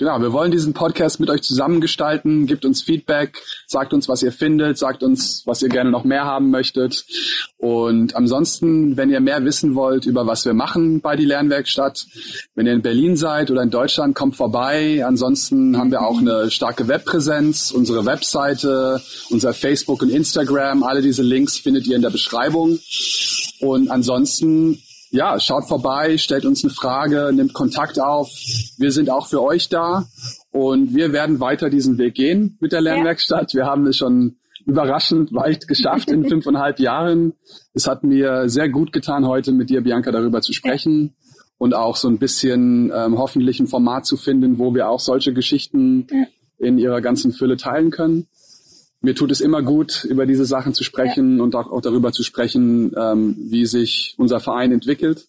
[0.00, 2.46] Genau, wir wollen diesen Podcast mit euch zusammengestalten.
[2.46, 6.24] Gebt uns Feedback, sagt uns, was ihr findet, sagt uns, was ihr gerne noch mehr
[6.24, 7.04] haben möchtet.
[7.58, 12.06] Und ansonsten, wenn ihr mehr wissen wollt über was wir machen bei die Lernwerkstatt,
[12.54, 15.04] wenn ihr in Berlin seid oder in Deutschland, kommt vorbei.
[15.06, 20.82] Ansonsten haben wir auch eine starke Webpräsenz, unsere Webseite, unser Facebook und Instagram.
[20.82, 22.78] Alle diese Links findet ihr in der Beschreibung.
[23.60, 28.30] Und ansonsten ja, schaut vorbei, stellt uns eine Frage, nimmt Kontakt auf.
[28.78, 30.06] Wir sind auch für euch da
[30.52, 33.54] und wir werden weiter diesen Weg gehen mit der Lernwerkstatt.
[33.54, 37.34] Wir haben es schon überraschend weit geschafft in fünfeinhalb Jahren.
[37.74, 41.14] Es hat mir sehr gut getan, heute mit dir, Bianca, darüber zu sprechen.
[41.58, 45.34] und auch so ein bisschen ähm, hoffentlich ein Format zu finden, wo wir auch solche
[45.34, 46.06] Geschichten
[46.58, 48.28] in ihrer ganzen Fülle teilen können.
[49.02, 51.42] Mir tut es immer gut, über diese Sachen zu sprechen ja.
[51.42, 55.26] und auch, auch darüber zu sprechen, ähm, wie sich unser Verein entwickelt.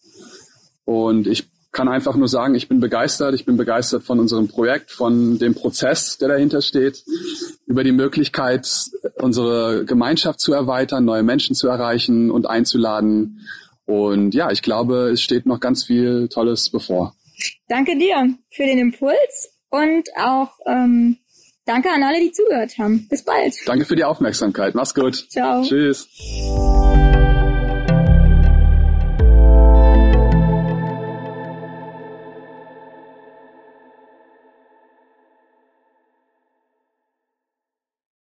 [0.83, 3.33] Und ich kann einfach nur sagen, ich bin begeistert.
[3.33, 7.03] Ich bin begeistert von unserem Projekt, von dem Prozess, der dahinter steht,
[7.65, 8.67] über die Möglichkeit,
[9.15, 13.47] unsere Gemeinschaft zu erweitern, neue Menschen zu erreichen und einzuladen.
[13.85, 17.15] Und ja, ich glaube, es steht noch ganz viel Tolles bevor.
[17.67, 21.17] Danke dir für den Impuls und auch ähm,
[21.65, 23.07] danke an alle, die zugehört haben.
[23.07, 23.55] Bis bald.
[23.65, 24.75] Danke für die Aufmerksamkeit.
[24.75, 25.27] Mach's gut.
[25.29, 25.63] Ciao.
[25.63, 26.07] Tschüss.